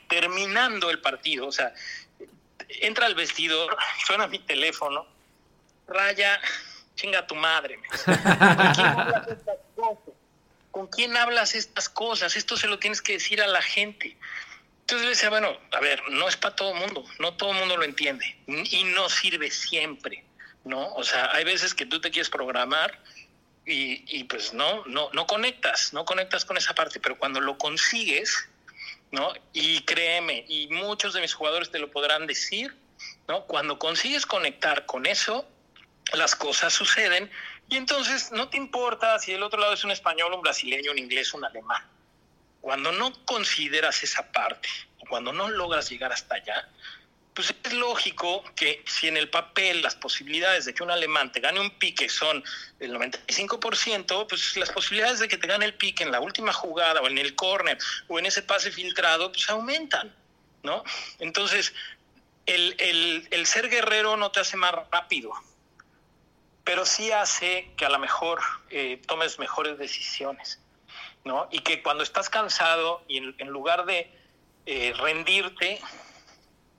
[0.07, 1.73] terminando el partido, o sea,
[2.69, 3.75] entra al vestidor,
[4.05, 5.07] suena mi teléfono,
[5.89, 6.39] raya,
[6.95, 7.79] chinga tu madre.
[10.71, 12.35] ¿Con quién hablas estas cosas?
[12.35, 14.17] Esto se lo tienes que decir a la gente.
[14.81, 17.59] Entonces le decía, bueno, a ver, no es para todo el mundo, no todo el
[17.59, 20.23] mundo lo entiende y no sirve siempre,
[20.63, 20.93] ¿no?
[20.95, 22.97] O sea, hay veces que tú te quieres programar
[23.67, 27.57] y, y, pues no, no, no conectas, no conectas con esa parte, pero cuando lo
[27.59, 28.49] consigues,
[29.11, 29.31] ¿no?
[29.53, 32.75] Y créeme, y muchos de mis jugadores te lo podrán decir,
[33.27, 33.45] ¿no?
[33.45, 35.47] Cuando consigues conectar con eso,
[36.13, 37.29] las cosas suceden
[37.67, 40.97] y entonces no te importa si el otro lado es un español, un brasileño, un
[40.97, 41.83] inglés, un alemán
[42.61, 44.69] cuando no consideras esa parte,
[45.09, 46.67] cuando no logras llegar hasta allá,
[47.33, 51.39] pues es lógico que si en el papel las posibilidades de que un alemán te
[51.39, 52.43] gane un pique son
[52.79, 57.01] el 95%, pues las posibilidades de que te gane el pique en la última jugada
[57.01, 60.13] o en el córner o en ese pase filtrado, pues aumentan,
[60.63, 60.83] ¿no?
[61.19, 61.73] Entonces,
[62.45, 62.75] el,
[63.31, 65.31] el ser guerrero no te hace más rápido,
[66.69, 68.39] pero sí hace que a lo mejor
[68.69, 70.59] eh, tomes mejores decisiones.
[71.25, 71.49] ¿no?
[71.51, 74.11] Y que cuando estás cansado y en, lugar de
[74.67, 75.81] eh, rendirte,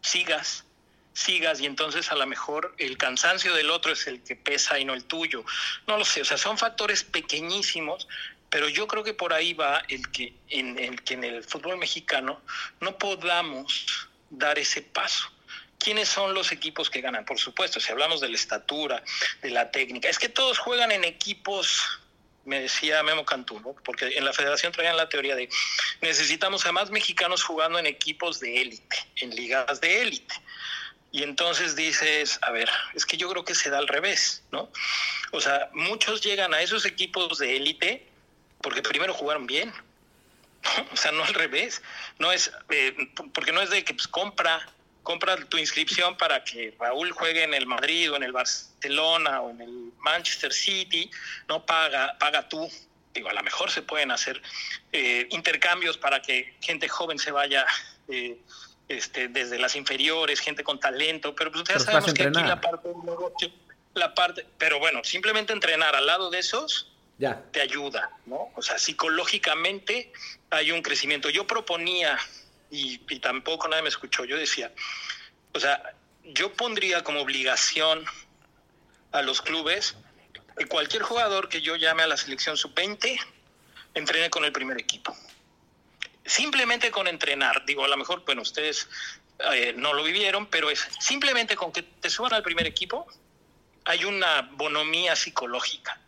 [0.00, 0.64] sigas,
[1.12, 4.84] sigas y entonces a lo mejor el cansancio del otro es el que pesa y
[4.84, 5.44] no el tuyo.
[5.88, 8.06] No lo sé, o sea, son factores pequeñísimos,
[8.48, 11.78] pero yo creo que por ahí va el que en el que en el fútbol
[11.78, 12.40] mexicano
[12.78, 15.32] no podamos dar ese paso.
[15.80, 17.24] ¿Quiénes son los equipos que ganan?
[17.24, 19.02] Por supuesto, si hablamos de la estatura,
[19.42, 22.00] de la técnica, es que todos juegan en equipos
[22.44, 25.48] me decía Memo Cantú, porque en la federación traían la teoría de
[26.00, 30.34] necesitamos a más mexicanos jugando en equipos de élite, en ligas de élite.
[31.12, 34.70] Y entonces dices, a ver, es que yo creo que se da al revés, ¿no?
[35.32, 38.06] O sea, muchos llegan a esos equipos de élite
[38.60, 39.72] porque primero jugaron bien.
[40.92, 41.82] O sea, no al revés.
[42.18, 42.94] No es, eh,
[43.32, 44.66] porque no es de que pues, compra
[45.02, 49.50] compra tu inscripción para que Raúl juegue en el Madrid o en el Barcelona o
[49.50, 51.10] en el Manchester City,
[51.48, 52.70] no paga, paga tú.
[53.14, 54.40] Digo, a lo mejor se pueden hacer
[54.92, 57.66] eh, intercambios para que gente joven se vaya
[58.08, 58.38] eh,
[58.88, 62.88] este, desde las inferiores, gente con talento, pero pues ya sabemos que aquí la parte
[62.88, 63.50] del negocio,
[63.94, 67.42] la parte, pero bueno, simplemente entrenar al lado de esos ya.
[67.52, 68.50] te ayuda, ¿no?
[68.54, 70.12] O sea, psicológicamente
[70.50, 71.30] hay un crecimiento.
[71.30, 72.18] Yo proponía
[72.70, 74.24] y, tampoco nadie me escuchó.
[74.24, 74.72] Yo decía,
[75.52, 75.94] o sea,
[76.24, 78.04] yo pondría como obligación
[79.12, 79.96] a los clubes
[80.56, 83.18] que cualquier jugador que yo llame a la selección sub-20
[83.94, 85.16] entrene con el primer equipo.
[86.24, 88.88] Simplemente con entrenar, digo, a lo mejor, bueno, ustedes
[89.52, 93.06] eh, no lo vivieron, pero es simplemente con que te suban al primer equipo,
[93.84, 95.98] hay una bonomía psicológica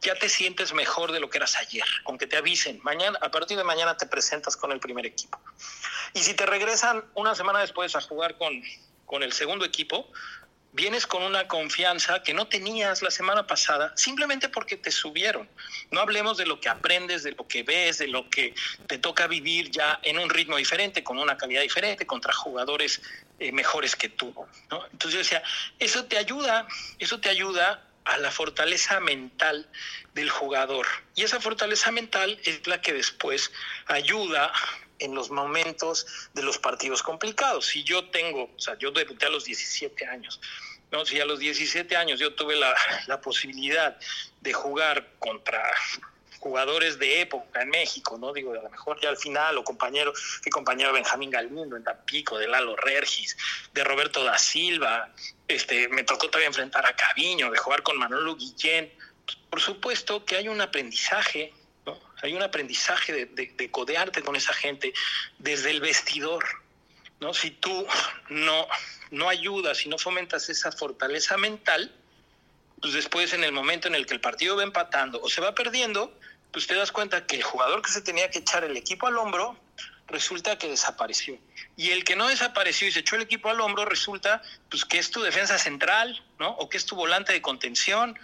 [0.00, 3.30] ya te sientes mejor de lo que eras ayer, con que te avisen, mañana, a
[3.30, 5.40] partir de mañana te presentas con el primer equipo.
[6.14, 8.62] Y si te regresan una semana después a jugar con,
[9.06, 10.10] con el segundo equipo,
[10.72, 15.48] vienes con una confianza que no tenías la semana pasada, simplemente porque te subieron.
[15.90, 18.54] No hablemos de lo que aprendes, de lo que ves, de lo que
[18.86, 23.02] te toca vivir ya en un ritmo diferente, con una calidad diferente, contra jugadores
[23.38, 24.34] eh, mejores que tú.
[24.92, 25.42] Entonces yo decía,
[25.78, 26.66] eso te ayuda,
[26.98, 29.68] eso te ayuda a la fortaleza mental
[30.14, 30.86] del jugador.
[31.14, 33.52] Y esa fortaleza mental es la que después
[33.86, 34.52] ayuda
[34.98, 37.66] en los momentos de los partidos complicados.
[37.66, 40.40] Si yo tengo, o sea, yo debuté a los 17 años,
[40.90, 41.04] ¿no?
[41.06, 42.74] Si a los 17 años yo tuve la,
[43.06, 43.98] la posibilidad
[44.40, 45.62] de jugar contra
[46.40, 48.32] jugadores de época en México, ¿no?
[48.32, 52.38] Digo, a lo mejor ya al final, o compañero, fui compañero Benjamín Galindo en Tampico,
[52.38, 53.36] de Lalo Regis,
[53.72, 55.12] de Roberto da Silva,
[55.46, 58.90] este, me tocó todavía enfrentar a Caviño, de jugar con Manolo Guillén.
[59.50, 61.52] Por supuesto que hay un aprendizaje,
[61.84, 62.00] ¿no?
[62.22, 64.94] Hay un aprendizaje de, de, de codearte con esa gente
[65.38, 66.44] desde el vestidor,
[67.20, 67.34] ¿no?
[67.34, 67.86] Si tú
[68.30, 68.66] no,
[69.10, 71.94] no ayudas y no fomentas esa fortaleza mental,
[72.80, 75.54] pues después en el momento en el que el partido va empatando o se va
[75.54, 76.18] perdiendo,
[76.52, 79.18] pues te das cuenta que el jugador que se tenía que echar el equipo al
[79.18, 79.56] hombro
[80.08, 81.38] resulta que desapareció.
[81.76, 84.98] Y el que no desapareció y se echó el equipo al hombro resulta pues que
[84.98, 86.50] es tu defensa central, ¿no?
[86.50, 88.18] O que es tu volante de contención,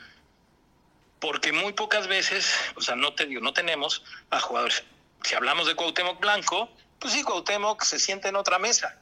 [1.20, 4.82] porque muy pocas veces, o sea, no te digo, no tenemos a jugadores.
[5.22, 8.98] Si hablamos de Cuauhtémoc Blanco, pues sí, Cuauhtémoc se siente en otra mesa.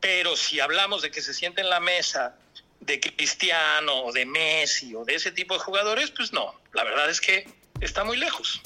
[0.00, 2.36] Pero si hablamos de que se siente en la mesa
[2.80, 7.08] de Cristiano o de Messi o de ese tipo de jugadores, pues no, la verdad
[7.08, 7.48] es que
[7.84, 8.60] está muy lejos.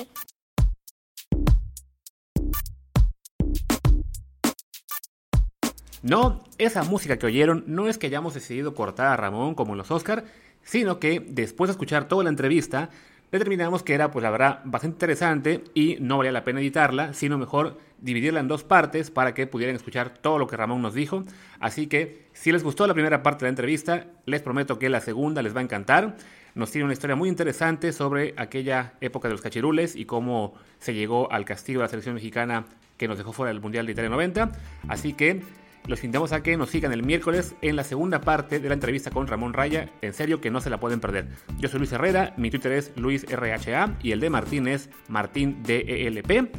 [6.02, 9.78] No, esa música que oyeron no es que hayamos decidido cortar a Ramón como en
[9.78, 10.24] los Oscar,
[10.62, 12.90] sino que después de escuchar toda la entrevista,
[13.32, 17.36] determinamos que era, pues la verdad, bastante interesante y no valía la pena editarla, sino
[17.36, 21.24] mejor dividirla en dos partes para que pudieran escuchar todo lo que Ramón nos dijo.
[21.58, 25.00] Así que, si les gustó la primera parte de la entrevista, les prometo que la
[25.00, 26.16] segunda les va a encantar.
[26.54, 30.94] Nos tiene una historia muy interesante sobre aquella época de los cachirules y cómo se
[30.94, 32.64] llegó al castigo de la selección mexicana
[32.96, 34.52] que nos dejó fuera del Mundial de Italia 90.
[34.88, 35.42] Así que
[35.86, 39.10] los invitamos a que nos sigan el miércoles en la segunda parte de la entrevista
[39.10, 39.88] con Ramón Raya.
[40.02, 41.28] En serio que no se la pueden perder.
[41.58, 46.54] Yo soy Luis Herrera, mi Twitter es LuisRHA y el de Martín es MartínDELP.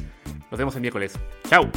[0.50, 1.18] Nos vemos el miércoles.
[1.48, 1.70] ¡Chao!